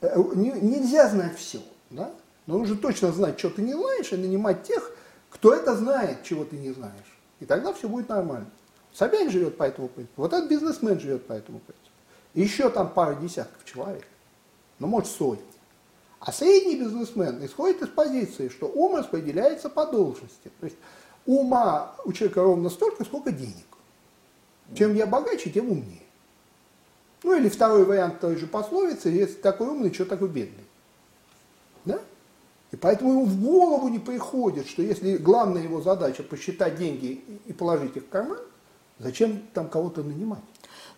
[0.00, 1.58] э, нельзя знать все,
[1.90, 2.12] да?
[2.46, 4.92] но нужно точно знать, что ты не знаешь, и нанимать тех,
[5.28, 7.18] кто это знает, чего ты не знаешь.
[7.40, 8.46] И тогда все будет нормально.
[8.94, 11.88] Собянин живет по этому принципу, вот этот бизнесмен живет по этому принципу.
[12.34, 14.06] И еще там пара десятков человек,
[14.78, 15.44] ну может сотни.
[16.20, 20.50] А средний бизнесмен исходит из позиции, что ум распределяется по должности.
[20.60, 20.76] То есть
[21.26, 23.66] ума у человека ровно столько, сколько денег.
[24.76, 26.02] Чем я богаче, тем умнее.
[27.24, 30.64] Ну или второй вариант той же пословицы, если такой умный, что такой бедный.
[31.84, 32.00] Да?
[32.70, 37.52] И поэтому ему в голову не приходит, что если главная его задача посчитать деньги и
[37.52, 38.38] положить их в карман,
[39.02, 40.40] зачем там кого-то нанимать?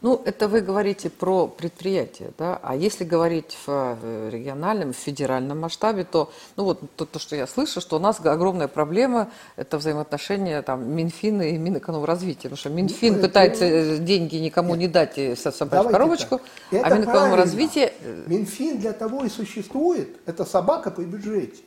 [0.04, 2.60] Ну, это вы говорите про предприятие, да?
[2.62, 7.36] А если говорить в э, региональном, в федеральном масштабе, то, ну вот то, то, что
[7.36, 12.50] я слышу, что у нас огромная проблема– это взаимоотношения там Минфина и Минэкономразвития.
[12.50, 13.98] Потому что Минфин ну, пытается это...
[14.02, 14.78] деньги никому Нет.
[14.78, 17.94] не дать и собрать коробочку, а Минэкономразвитие…
[18.02, 21.62] Э, Минфин для того и существует, это собака при бюджете.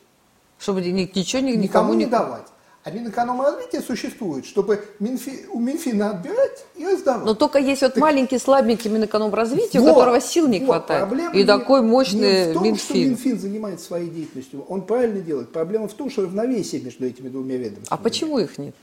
[0.60, 2.46] Чтобы ничего никому, никому не давать.
[2.84, 7.24] А Минэкономразвитие существует, чтобы Минфи, у Минфина отбирать и раздавать.
[7.24, 11.34] Но только есть вот так, маленький слабенький Минэкономразвитие, вот, у которого сил не вот, хватает.
[11.34, 12.84] И не, такой мощный не в том, Минфин.
[12.84, 14.64] что Минфин занимается своей деятельностью.
[14.68, 15.52] Он правильно делает.
[15.52, 17.88] Проблема в том, что равновесие между этими двумя ведомствами.
[17.90, 18.74] А почему их нет?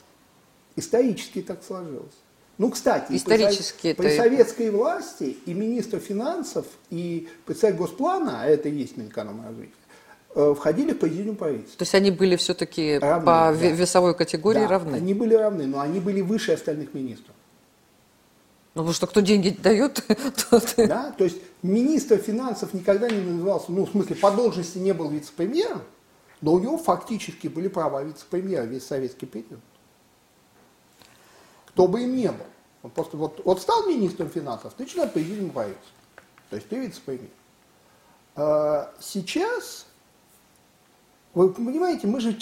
[0.75, 2.13] Исторически так сложилось.
[2.58, 8.69] Ну, кстати, Исторически при, при советской власти и министр финансов, и председатель Госплана, а это
[8.69, 9.73] и есть Минэкономразвитие,
[10.36, 11.80] входили в президиум правительства.
[11.80, 13.52] То есть они были все-таки по да.
[13.52, 14.95] весовой категории да, равны?
[14.98, 17.36] они были равны, но они были выше остальных министров.
[18.76, 20.04] Ну, потому что кто деньги дает,
[20.50, 20.74] тот...
[20.76, 25.10] Да, то есть министр финансов никогда не назывался, ну, в смысле, по должности не был
[25.10, 25.82] вице-премьером,
[26.41, 29.62] но у него фактически были права вице-премьера весь советский период.
[31.67, 32.45] Кто бы им не был.
[32.84, 35.95] Он просто вот, вот стал министром финансов, ты член президиума правительства.
[36.50, 37.30] То есть ты вице-премьер.
[38.36, 39.86] А сейчас
[41.36, 42.36] вы понимаете, мы же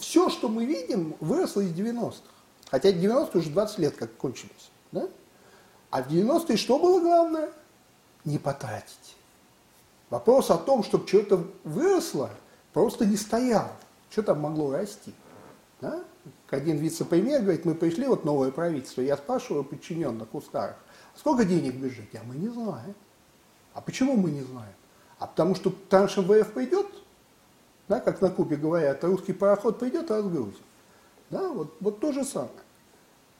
[0.00, 2.22] все, что мы видим, выросло из 90-х.
[2.70, 4.70] Хотя 90-е уже 20 лет как кончились.
[4.92, 5.08] Да?
[5.90, 7.50] А в 90-е что было главное?
[8.24, 9.16] Не потратить.
[10.10, 12.30] Вопрос о том, чтобы что-то выросло,
[12.72, 13.70] просто не стоял.
[14.10, 15.12] Что там могло расти?
[15.80, 16.04] Да?
[16.50, 19.00] Один вице-премьер говорит, мы пришли, вот новое правительство.
[19.00, 20.76] Я спрашиваю подчиненных у старых,
[21.14, 22.18] «А сколько денег в бюджете?
[22.18, 22.94] А мы не знаем.
[23.74, 24.72] А почему мы не знаем?
[25.18, 26.86] А потому что транш МВФ пойдет,
[27.88, 30.60] да, как на Кубе говорят, русский пароход придет и разгрузит.
[31.30, 32.50] Да, вот, вот то же самое.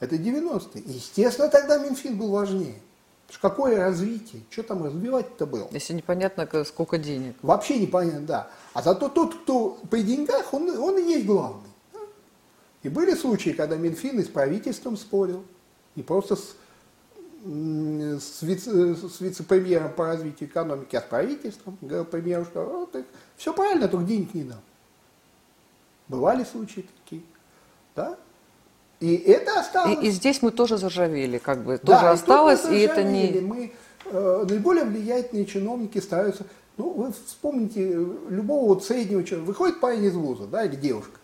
[0.01, 0.83] Это 90-е.
[0.87, 2.77] Естественно, тогда Минфин был важнее.
[3.43, 4.43] Какое развитие?
[4.49, 5.69] Что там развивать-то было?
[5.71, 7.37] Если непонятно, сколько денег.
[7.43, 8.51] Вообще непонятно, да.
[8.73, 11.69] А зато тот, кто при деньгах, он, он и есть главный.
[11.93, 11.99] Да?
[12.85, 15.45] И были случаи, когда Минфин и с правительством спорил,
[15.95, 16.55] не просто с
[17.45, 23.03] с, вице, с вице-премьером по развитию экономики, а с правительством, говорил премьеру, что «А,
[23.39, 24.61] все правильно, только денег не дам.
[26.09, 27.23] Бывали случаи такие.
[27.95, 28.19] Да?
[29.01, 29.99] И это осталось.
[30.03, 33.41] И, и здесь мы тоже заржавели, как бы, да, тоже осталось, и это не...
[33.41, 33.73] Мы,
[34.07, 36.45] э, наиболее влиятельные чиновники стараются...
[36.77, 37.91] Ну, вы вспомните
[38.29, 39.49] любого вот среднего человека.
[39.49, 41.19] Выходит парень из вуза, да, или девушка.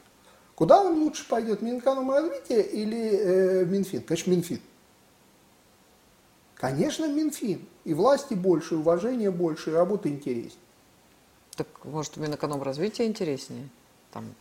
[0.55, 4.03] Куда он лучше пойдет, Минэкономразвитие или э, Минфин?
[4.03, 4.61] Конечно, Минфин.
[6.55, 7.67] Конечно, Минфин.
[7.85, 10.64] И власти больше, и уважения больше, и работа интереснее.
[11.57, 13.69] Так, может, Минэкономразвитие интереснее?
[14.13, 14.35] Там.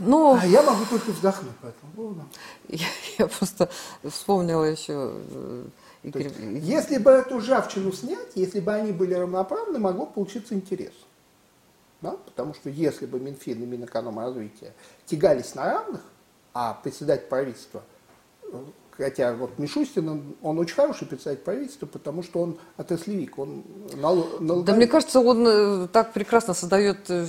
[0.00, 0.38] Но...
[0.40, 2.24] А я могу только вздохнуть по этому поводу.
[2.68, 2.86] Я,
[3.18, 3.70] я просто
[4.04, 5.12] вспомнила еще...
[5.30, 5.64] Э,
[6.04, 6.28] Игорь...
[6.28, 10.94] Есть, если бы эту ржавчину снять, если бы они были равноправны, могло получиться интерес.
[12.00, 12.12] Да?
[12.12, 14.72] Потому что если бы Минфин и Минэкономразвитие
[15.06, 16.02] тягались на равных,
[16.54, 17.82] а председатель правительства
[18.44, 18.64] э,
[18.98, 23.62] Хотя вот Мишустин, он, он очень хороший председатель правительства, потому что он отраслевик, он
[23.94, 24.64] налоговик.
[24.64, 27.26] Да мне кажется, он э, так прекрасно создает э,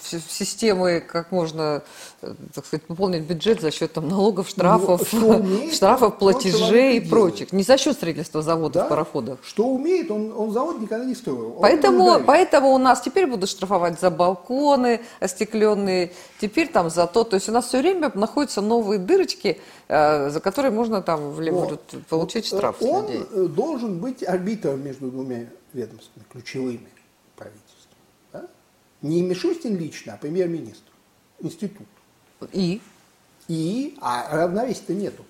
[0.00, 1.82] системы, как можно,
[2.22, 7.52] э, так сказать, пополнить бюджет за счет там, налогов, штрафов, умеет, штрафов, платежей и прочих.
[7.52, 8.88] Не за счет строительства заводов, да?
[8.88, 9.40] пароходов.
[9.42, 11.58] Что умеет, он, он завод никогда не строил.
[11.60, 17.24] Поэтому, поэтому у нас теперь будут штрафовать за балконы остекленные, теперь там за то.
[17.24, 21.94] То есть у нас все время находятся новые дырочки, за которые можно там вот.
[22.08, 22.76] получить штраф.
[22.80, 23.26] Он людей.
[23.30, 26.88] Э, должен быть арбитром между двумя ведомствами, ключевыми
[27.36, 27.98] правительством.
[28.32, 28.46] Да?
[29.02, 30.90] Не Мишустин лично, а премьер-министр.
[31.40, 31.86] Институт.
[32.52, 32.80] И?
[33.48, 35.24] И, а равновесия-то нету.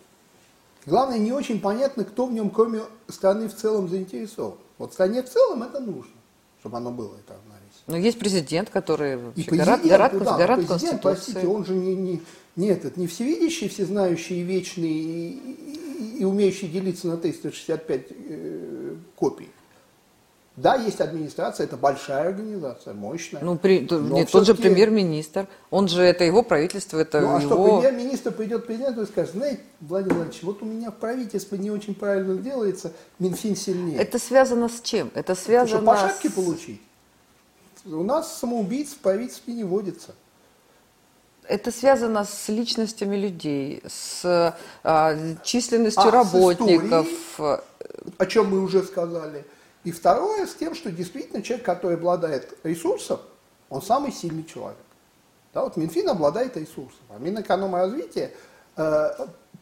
[0.87, 4.59] Главное, не очень понятно, кто в нем, кроме страны в целом, заинтересован.
[4.79, 6.13] Вот стране в целом это нужно,
[6.61, 7.85] чтобы оно было, это равновесие.
[7.87, 11.75] Но есть президент, который И гарант, президент, гарант, ну да, гарант президент, простите, он же
[11.75, 12.23] не, не,
[12.61, 15.29] не этот, не всевидящий, всезнающий, вечный и,
[15.99, 19.49] и- и умеющий делиться на 365 э, копий.
[20.57, 23.43] Да, есть администрация, это большая организация, мощная.
[23.43, 27.41] Ну, при, Но нет, тот же премьер-министр, он же, это его правительство, это Ну а
[27.41, 27.81] что, его...
[27.81, 31.71] премьер-министр придет к президенту и скажет, знаете, Владимир Владимирович, вот у меня в правительстве не
[31.71, 33.97] очень правильно делается, Минфин сильнее.
[33.99, 35.11] Это связано с чем?
[35.15, 36.33] Это Что, связано по шапке с...
[36.33, 36.81] получить?
[37.87, 40.15] У нас самоубийц в правительстве не водится.
[41.51, 47.09] Это связано с личностями людей, с а, численностью А, с работников.
[47.41, 49.45] о чем мы уже сказали.
[49.83, 53.19] И второе, с тем, что действительно человек, который обладает ресурсом,
[53.69, 54.79] он самый сильный человек.
[55.53, 58.31] Да, вот Минфин обладает ресурсом, а Минэкономразвитие
[58.77, 59.11] э,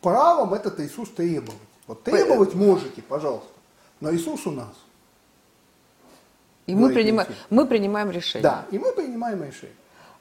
[0.03, 1.57] правом этот ресурс требовать.
[1.87, 3.49] Вот требовать можете, пожалуйста,
[4.01, 4.75] но ресурс у нас.
[6.67, 7.47] И мы, Говорит принимаем, Минфин.
[7.49, 8.43] мы принимаем решение.
[8.43, 9.75] Да, и мы принимаем решение.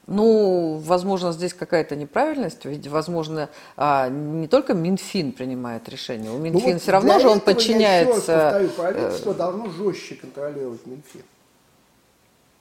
[0.08, 6.44] Ну, возможно, здесь какая-то неправильность, ведь, возможно, а, не только Минфин принимает решение, у Ну
[6.44, 8.72] Минфин вот все равно же он этого, Я еще раз повторю, подчиняется...
[8.76, 11.20] правительство должно жестче контролировать Минфин.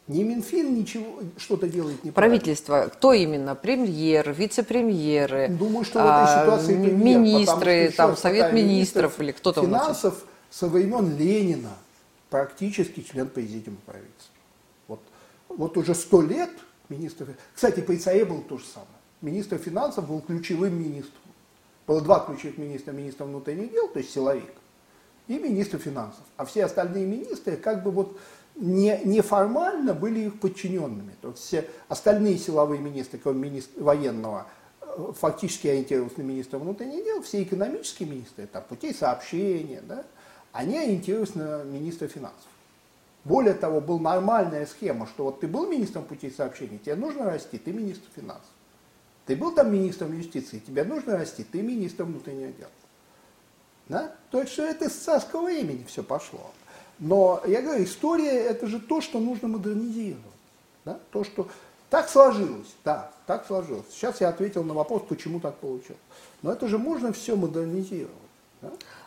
[0.10, 2.38] Не Минфин ничего, что-то делает неправильно.
[2.38, 3.56] Правительство, кто именно?
[3.56, 9.32] Премьер, вице-премьеры, Думаю, что в а, этой ситуации премьер, министры, что, там, совет министров или
[9.32, 9.64] кто там.
[9.64, 9.84] у нас?
[9.84, 11.72] Финансов со времен Ленина
[12.30, 14.34] практически член президиума правительства.
[14.90, 15.00] Вот,
[15.48, 16.50] вот уже сто лет
[16.90, 17.36] министр...
[17.54, 18.90] Кстати, при ЦАЕ было то же самое.
[19.22, 21.22] Министр финансов был ключевым министром.
[21.86, 22.92] Было два ключевых министра.
[22.92, 24.54] Министр внутренних дел, то есть силовик,
[25.28, 26.24] и министр финансов.
[26.36, 28.18] А все остальные министры как бы вот
[28.56, 31.14] не, неформально были их подчиненными.
[31.22, 34.48] То есть все остальные силовые министры, кроме министра военного,
[34.82, 40.06] э, фактически ориентировались на министра внутренних дел, все экономические министры, там, путей сообщения, да,
[40.52, 42.48] они ориентировались на министра финансов.
[43.28, 47.58] Более того, была нормальная схема, что вот ты был министром путей сообщения, тебе нужно расти,
[47.58, 48.50] ты министр финансов.
[49.26, 52.70] Ты был там министром юстиции, тебе нужно расти, ты министр внутренних дел.
[53.90, 54.16] Да?
[54.32, 56.52] То есть, что это с царского времени все пошло.
[57.00, 60.24] Но, я говорю, история– это же то, что нужно модернизировать.
[60.86, 60.98] Да?
[61.12, 61.50] То, что
[61.90, 63.88] так сложилось, да, так сложилось.
[63.92, 66.00] Сейчас я ответил на вопрос, почему так получилось.
[66.42, 68.16] Но это же можно все модернизировать.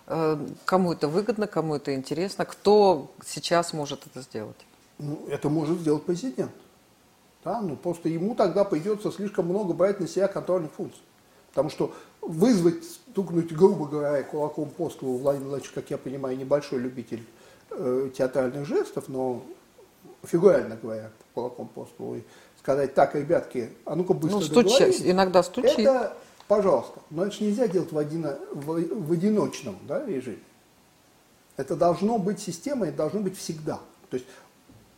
[0.07, 4.57] Э, Кому это выгодно, кому это интересно, кто сейчас может это сделать?
[4.99, 6.51] Ну, это может сделать президент.
[7.45, 7.61] Да?
[7.61, 11.03] Ну, просто ему тогда придется слишком много брать на себя контрольных функций.
[11.51, 16.79] Потому что вызвать, стукнуть, грубо говоря, кулаком по столу, Владимир Владимирович, как я понимаю, небольшой
[16.79, 17.25] любитель
[17.71, 19.43] э, театральных жестов, но
[20.25, 22.23] фигурально говоря, кулаком по столу, и
[22.59, 25.03] сказать, так, ребятки, а ну-ка быстро Ну, договорились».
[25.03, 25.79] иногда стучит.
[25.81, 26.17] Это,
[26.51, 30.43] пожалуйста, но это же нельзя делать в, одино- в, в одиночном да, режиме.
[31.57, 33.79] Это должно быть системой, это должно быть всегда.
[34.11, 34.27] То есть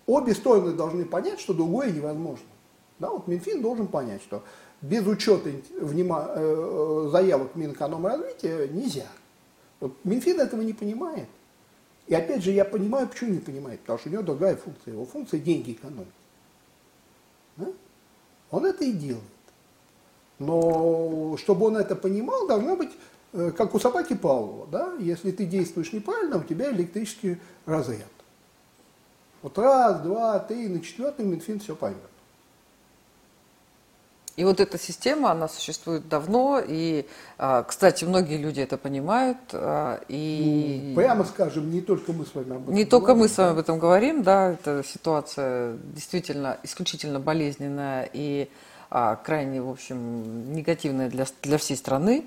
[0.06, 2.46] обе стороны должны понять, что другое невозможно.
[2.98, 4.42] Да, вот Минфин должен понять, что
[4.80, 9.08] без учета внима- э, заявок Минэкономразвития нельзя.
[9.80, 11.28] Вот Минфин этого не понимает.
[12.06, 14.94] И опять же, я понимаю, почему не понимает, потому что у него другая функция.
[14.94, 16.08] Его функция деньги экономить.
[17.58, 17.66] Да?
[18.50, 19.31] Он это и делает.
[20.42, 22.90] Но чтобы он это понимал, должно быть,
[23.32, 24.92] э, как у собаки Павлова, да?
[24.98, 28.06] если ты действуешь неправильно, у тебя электрический разряд.
[29.42, 32.00] Вот раз, два, три, на четвертый Минфин все поймет.
[34.34, 40.00] И вот эта система, она существует давно, и, а, кстати, многие люди это понимают, а,
[40.08, 43.34] и Ну, Прямо скажем, не только мы с вами об этом не только мы говорим,
[43.34, 48.48] с вами об этом говорим, да, эта ситуация действительно исключительно болезненная и
[49.24, 52.26] крайне, в общем, негативная для, для всей страны,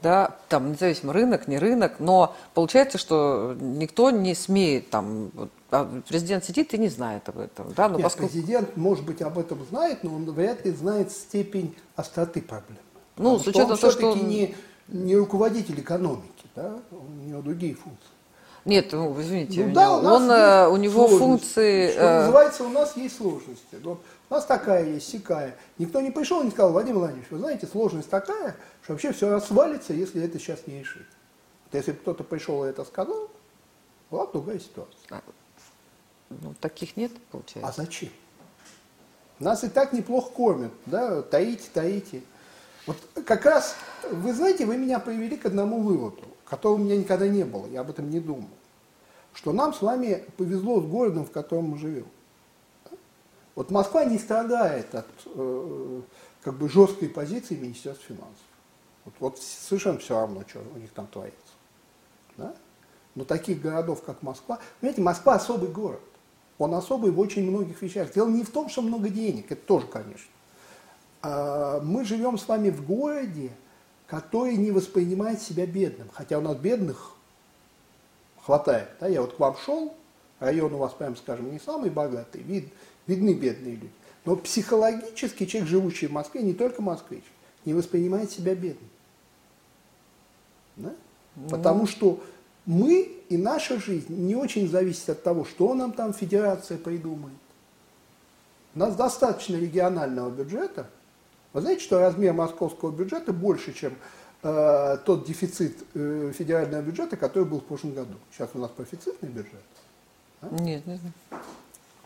[0.00, 5.90] да, там независимо рынок, не рынок, но получается, что никто не смеет там, вот, а
[6.08, 9.38] президент сидит и не знает об этом, да, но Нет, поскольку президент, может быть, об
[9.38, 12.80] этом знает, но он вряд ли знает степень остроты проблемы.
[13.16, 14.54] Ну, Потому с учетом он того, что все-таки он- не,
[14.88, 16.76] не руководитель экономики, да?
[16.92, 18.13] у него другие функции.
[18.64, 21.18] Нет, ну, извините, Ну да, у он, э, у него сложности.
[21.18, 21.90] функции...
[21.90, 23.76] Что э, называется, у нас есть сложности.
[23.82, 24.00] Вот
[24.30, 25.56] у нас такая есть, сякая.
[25.78, 29.30] Никто не пришел и не сказал, Владимир Владимирович, вы знаете, сложность такая, что вообще все
[29.30, 31.06] развалится, если это сейчас не решить.
[31.66, 33.30] Вот если бы кто-то пришел и это сказал,
[34.10, 35.22] была бы другая ситуация.
[36.30, 37.68] ну, таких нет, получается.
[37.68, 38.10] А зачем?
[39.40, 42.22] Нас и так неплохо кормят, да, таите, таите.
[42.86, 42.96] Вот
[43.26, 43.74] как раз,
[44.10, 47.80] вы знаете, вы меня привели к одному выводу, которого у меня никогда не было, я
[47.80, 48.48] об этом не думал.
[49.34, 52.06] Что нам с вами повезло с городом, в котором мы живем.
[53.54, 56.00] Вот Москва не страдает от э,
[56.42, 58.44] как бы жесткой позиции Министерства финансов.
[59.04, 61.38] Вот, вот совершенно все равно, что у них там творится.
[62.36, 62.54] Да?
[63.14, 66.00] Но таких городов, как Москва, понимаете, Москва особый город.
[66.58, 68.12] Он особый в очень многих вещах.
[68.12, 70.30] Дело не в том, что много денег, это тоже, конечно.
[71.22, 73.50] А, мы живем с вами в городе,
[74.06, 76.08] который не воспринимает себя бедным.
[76.12, 77.12] Хотя у нас бедных
[78.44, 78.88] хватает.
[79.00, 79.08] Да?
[79.08, 79.94] Я вот к вам шел,
[80.40, 82.68] район у вас, прям скажем, не самый богатый, вид,
[83.06, 83.92] видны бедные люди.
[84.24, 87.24] Но психологически человек, живущий в Москве, не только москвич,
[87.64, 88.88] не воспринимает себя бедным.
[90.76, 90.94] Да?
[91.36, 91.48] Ну...
[91.48, 92.22] Потому что
[92.66, 97.36] мы и наша жизнь не очень зависит от того, что нам там федерация придумает.
[98.74, 100.88] У нас достаточно регионального бюджета.
[101.52, 103.94] Вы знаете, что размер московского бюджета больше, чем
[104.44, 108.14] э, тот дефицит э, федерального бюджета, который был в прошлом году.
[108.30, 109.54] Сейчас у нас профицитный бюджет.
[110.42, 110.48] А?
[110.60, 111.14] Нет, не знаю.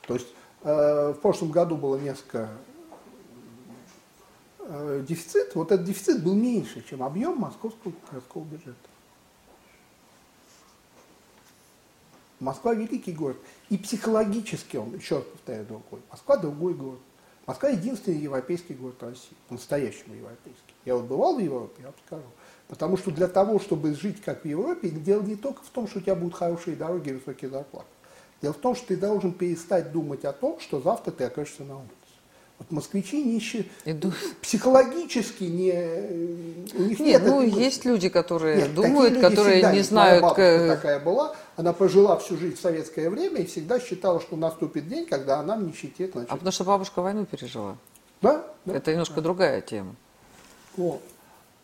[0.06, 0.28] То есть
[0.62, 2.48] э, в прошлом году было несколько
[4.60, 5.54] э, дефицит.
[5.54, 8.76] Вот этот дефицит был меньше, чем объем московского городского бюджета.
[12.40, 13.36] Москва великий город.
[13.68, 16.00] И психологически он, еще раз повторяю, другой.
[16.08, 17.00] Москва другой город.
[17.48, 20.74] Москва единственный европейский город России, по-настоящему европейский.
[20.84, 22.26] Я вот бывал в Европе, я вам скажу.
[22.68, 26.00] Потому что для того, чтобы жить как в Европе, дело не только в том, что
[26.00, 27.88] у тебя будут хорошие дороги и высокие зарплаты.
[28.42, 31.78] Дело в том, что ты должен перестать думать о том, что завтра ты окажешься на
[31.78, 31.94] улице.
[32.58, 33.38] Вот москвичи не
[33.84, 34.12] Иду.
[34.42, 35.72] психологически не
[36.74, 37.22] у них нет.
[37.22, 37.60] нет ну этого.
[37.60, 40.22] есть люди, которые нет, думают, люди которые не знают.
[40.22, 44.36] Моя бабушка такая была, она прожила всю жизнь в советское время и всегда считала, что
[44.36, 46.10] наступит день, когда она в нищете.
[46.12, 46.30] Значит...
[46.30, 47.76] А потому что бабушка войну пережила.
[48.22, 48.44] Да.
[48.64, 49.20] да Это немножко да.
[49.20, 49.94] другая тема.
[50.76, 51.00] Вот.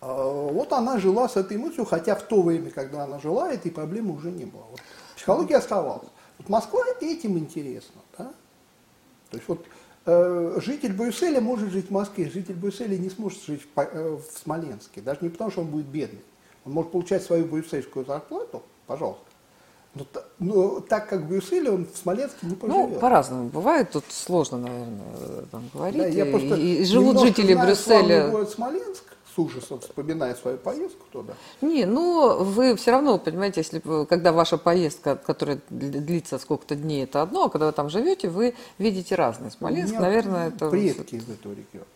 [0.01, 3.72] А, вот она жила с этой мыслью, хотя в то время, когда она жила, этой
[3.72, 4.62] проблемы уже не было.
[4.70, 4.80] Вот
[5.16, 6.09] психология оставалась.
[6.38, 8.01] Вот Москва этим интересна.
[8.16, 8.32] Да?
[9.30, 13.62] То есть вот Э, житель Брюсселя может жить в Москве, житель Брюсселя не сможет жить
[13.62, 16.22] в, э, в Смоленске, даже не потому, что он будет бедный.
[16.66, 19.24] Он может получать свою брюссельскую зарплату, пожалуйста,
[19.94, 20.07] но,
[20.38, 22.90] но так как в Брюсселе, он в Смоленске не поживет.
[22.90, 26.00] Ну, по-разному бывает, тут сложно, наверное, там говорить.
[26.00, 28.28] Да, я и, и живут жители Брюсселя.
[28.28, 29.05] город Смоленск,
[29.35, 31.35] с ужасом вспоминая свою поездку туда.
[31.61, 37.22] Не, ну вы все равно понимаете, если когда ваша поездка, которая длится сколько-то дней, это
[37.22, 39.51] одно, а когда вы там живете, вы видите разные.
[39.51, 41.87] Смоленск, наверное, это предки из этого региона.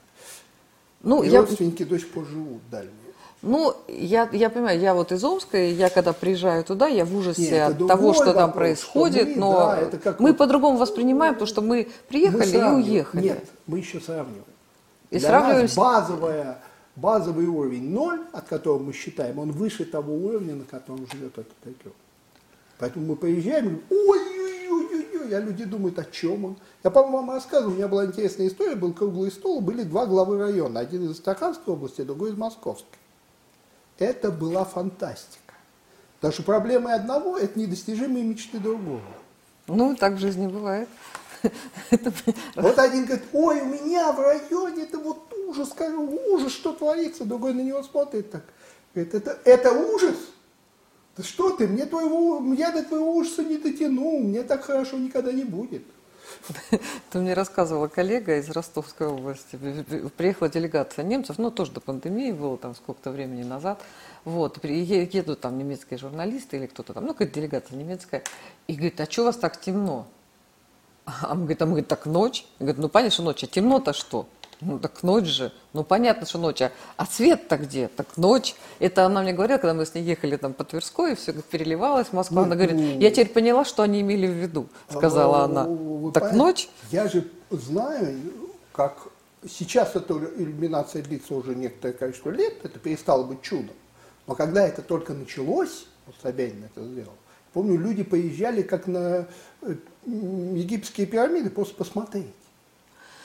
[1.02, 1.40] Ну, и я...
[1.40, 2.92] родственники до сих пор живут дальние.
[3.40, 7.16] Ну, я, я понимаю, я вот из Омска, и я когда приезжаю туда, я в
[7.16, 10.38] ужасе Нет, от того, что вопрос, там происходит, мы, но да, мы вот...
[10.38, 13.22] по-другому воспринимаем, потому что мы приехали мы и уехали.
[13.22, 14.42] Нет, мы еще сравниваем.
[15.10, 15.62] И Для сравниваем...
[15.62, 16.58] нас базовая
[17.00, 21.54] базовый уровень 0, от которого мы считаем, он выше того уровня, на котором живет этот
[21.64, 21.94] регион.
[22.78, 26.56] Поэтому мы приезжаем и ой-ой-ой-ой, а люди думают, о чем он.
[26.84, 30.38] Я, по-моему, вам рассказывал, у меня была интересная история, был круглый стол, были два главы
[30.38, 32.98] района, один из Астраханской области, другой из Московской.
[33.98, 35.54] Это была фантастика.
[36.16, 39.02] Потому что проблемы одного– это недостижимые мечты другого.
[39.66, 40.88] Ну, так в жизни бывает.
[42.56, 45.74] Вот один говорит, ой, у меня в районе это вот ужас,
[46.30, 47.24] ужас, что творится.
[47.24, 48.44] Другой на него смотрит так.
[48.94, 50.16] Говорит, это, это ужас?
[51.16, 55.32] Да что ты, мне твоего, я до твоего ужаса не дотяну, мне так хорошо никогда
[55.32, 55.82] не будет.
[57.10, 59.58] Ты мне рассказывала коллега из Ростовской области.
[60.16, 63.82] Приехала делегация немцев, ну тоже до пандемии было там сколько-то времени назад.
[64.24, 68.22] Вот, едут там немецкие журналисты или кто-то там, ну какая-то делегация немецкая,
[68.68, 70.06] и говорит, а что у вас так темно?
[71.04, 72.46] А мы говорит, а мы говорит, так ночь?
[72.58, 74.28] Говорит, ну понятно, что ночь, а темно-то что?
[74.60, 75.52] Ну так ночь же.
[75.72, 76.62] Ну понятно, что ночь.
[76.62, 77.88] А, а свет-то где?
[77.88, 78.54] Так ночь.
[78.78, 82.08] Это она мне говорила, когда мы с ней ехали там по Тверской, и все переливалось
[82.08, 82.40] в Москву.
[82.40, 86.10] она говорит, ну, я теперь поняла, что они имели в виду, сказала а, она.
[86.12, 86.68] Так ночь?
[86.90, 88.18] Я же знаю,
[88.72, 89.08] как
[89.48, 93.74] сейчас эта иллюминация длится уже некоторое количество лет, это перестало быть чудом.
[94.26, 97.14] Но когда это только началось, вот Собянин это сделал,
[97.52, 99.26] помню, люди поезжали как на
[99.62, 102.26] э, египетские пирамиды, просто посмотреть.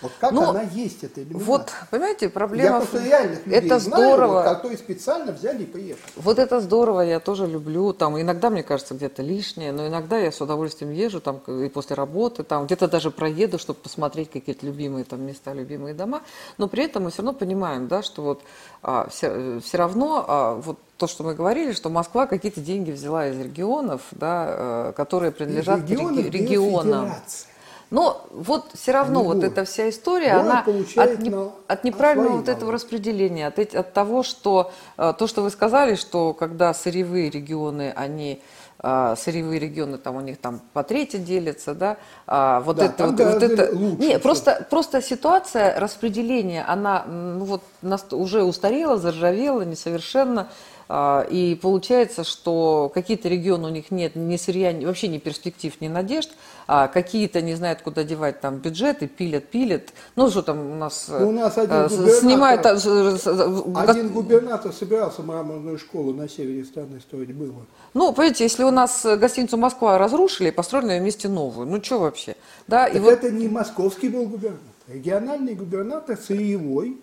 [0.04, 1.48] Вот как ну, она есть, эта иллюминация?
[1.48, 2.64] Вот, понимаете, проблема...
[2.70, 4.34] Я просто реальных людей это знаю, здорово.
[4.34, 6.12] вот, которые специально взяли и поехали.
[6.18, 7.94] Вот это здорово, я тоже люблю.
[7.94, 11.96] Там иногда, мне кажется, где-то лишнее, но иногда я с удовольствием езжу там и после
[11.96, 16.22] работы, там где-то даже проеду, чтобы посмотреть какие-то любимые там места, любимые дома.
[16.58, 18.42] Но при этом мы все равно понимаем, да, что вот
[18.82, 23.28] а, все, все равно а, вот то, что мы говорили, что Москва какие-то деньги взяла
[23.28, 27.06] из регионов, да, э, которые принадлежат регионов, регионам.
[27.06, 27.53] Федерации.
[27.94, 30.66] Но вот все равно не вот эта вся история, она
[30.96, 31.32] от, не,
[31.68, 36.34] от неправильного вот этого распределения, от, от того, что э, то, что вы сказали, что
[36.34, 38.42] когда сырьевые регионы, они
[38.82, 43.06] э, сырьевые регионы, там у них там по трети делятся, да, а вот да, это
[43.06, 48.98] вот, вот это, лучше, не, просто просто ситуация распределения, она ну вот нас уже устарела,
[48.98, 50.50] заржавела, несовершенна,
[50.83, 50.83] А,
[51.32, 56.30] и получается, что какие-то регионы у них нет ни сырья, вообще ни перспектив, ни надежд,
[56.68, 59.90] а какие-то не знают, куда девать там бюджеты, пилят, пилят.
[60.16, 62.66] Ну, что там у нас, Ну, у нас один э, губернатор- снимают...
[62.66, 67.66] э, с- с- Один губернатор собирался мраморную школу на севере страны строить было.
[67.96, 72.00] Ну, понимаете, если у нас гостиницу Москва разрушили, построили на ее месте новую, ну что
[72.00, 72.36] вообще?
[72.68, 74.62] Да, и Так вот это не московский был губернатор.
[74.88, 76.98] Региональный губернатор сырьевой.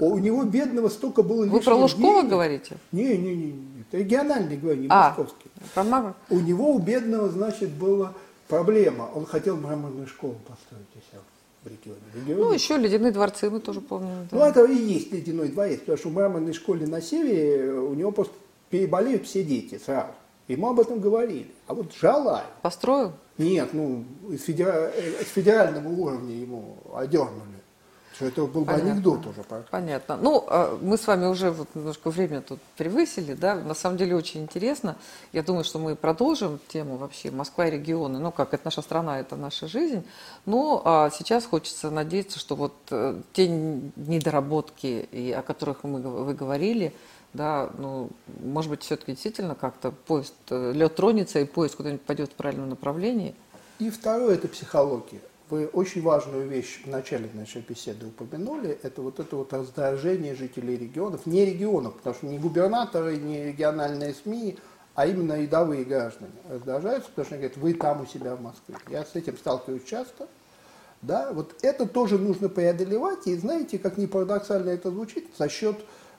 [0.00, 2.30] У него бедного столько было Э, вы про Лужкова денег.
[2.30, 2.76] говорите?
[2.92, 3.84] Не, не, не, не.
[3.88, 5.50] Это региональный, говорю, не А, московский.
[5.74, 8.12] про Мар- У него, у бедного, значит, была
[8.48, 9.08] проблема.
[9.14, 11.20] Он хотел мраморную школу построить у себя
[11.62, 12.00] в регионе.
[12.12, 12.42] В регионе.
[12.44, 14.28] Ну, еще ледяные дворцы, мы тоже помним.
[14.30, 14.36] да.
[14.38, 18.10] Ну, это и есть ледяной дворец, потому что в мраморной школе на севере у него
[18.10, 18.34] просто
[18.70, 20.12] переболеют все дети сразу.
[20.48, 21.46] Ему об этом говорили.
[21.66, 23.12] А вот Жалаев, Построил?
[23.38, 27.53] нет, ну, из федера- э, с федерального уровня ему одернули.
[28.14, 28.92] Что это был бы Понятно.
[28.92, 29.42] анекдот уже.
[29.42, 30.16] по- Понятно.
[30.16, 34.14] Ну, а, мы с вами уже вот немножко время тут превысили, да, на самом деле
[34.14, 34.96] очень интересно.
[35.32, 38.20] Я думаю, что мы продолжим тему вообще Москва и регионы.
[38.20, 40.04] Ну, как это наша страна, это наша жизнь.
[40.46, 46.34] Но а, сейчас хочется надеяться, что вот э, те недоработки, и, о которых мы, вы
[46.34, 46.92] говорили,
[47.32, 48.10] да, ну,
[48.44, 52.68] может быть, все-таки действительно как-то поезд, э, лед тронется, и поезд куда-нибудь пойдет в правильном
[52.70, 53.34] направлении.
[53.80, 55.20] И второе– это психология.
[55.54, 58.76] Вы очень важную вещь в начале нашей беседы упомянули.
[58.82, 61.26] Это вот это вот раздражение жителей регионов.
[61.26, 64.58] Не регионов, потому что не губернаторы, не региональные СМИ,
[64.96, 68.74] а именно рядовые граждане раздражаются, потому что они говорят, вы там у себя в Москве.
[68.90, 70.26] Я с этим сталкиваюсь часто.
[71.02, 75.76] Да, вот это тоже нужно преодолевать, и знаете, как ни парадоксально это звучит, за счет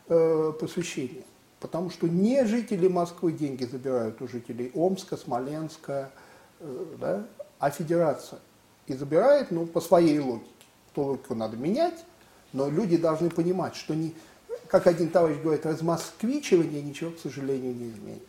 [0.08, 1.26] э, просвещения.
[1.60, 6.10] Потому что не жители Москвы деньги забирают у жителей Омска, Смоленска,
[6.62, 7.28] э, да,
[7.60, 8.40] а федерация.
[8.88, 10.50] И забирает, ну, по своей логике.
[10.94, 12.06] Ту логику надо менять,
[12.54, 14.14] но люди должны понимать, что не,
[14.68, 18.24] как один товарищ говорит, размосквичивание ничего, к сожалению, не изменит.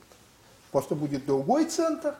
[0.72, 2.16] Просто будет другой центр,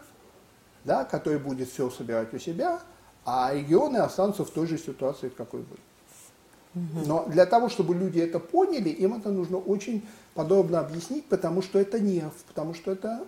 [0.85, 2.81] да, который будет все собирать у себя,
[3.25, 5.81] а регионы останутся в той же ситуации, в какой были.
[7.07, 11.79] Но для того, чтобы люди это поняли, им это нужно очень подробно объяснить, потому что
[11.79, 13.25] это нерв, потому что это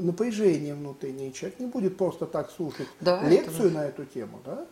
[0.00, 1.32] напряжение внутреннее.
[1.32, 4.40] Человек не будет просто так слушать Да, это лекцию на эту тему.
[4.44, 4.66] Да?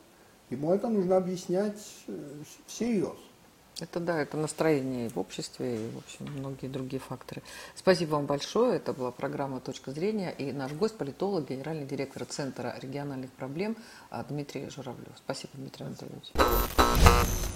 [0.48, 3.16] Ему это нужно объяснять э, всерьез.
[3.78, 7.42] Это да, это настроение и в обществе, и, в общем, многие другие факторы.
[7.74, 8.76] Спасибо вам большое.
[8.76, 13.76] Это была программа «Точка зрения» и наш гость, политолог, генеральный директор Центра региональных проблем
[14.10, 15.12] а, Дмитрий Журавлев.
[15.16, 17.49] Спасибо, Дмитрий Анатольевич.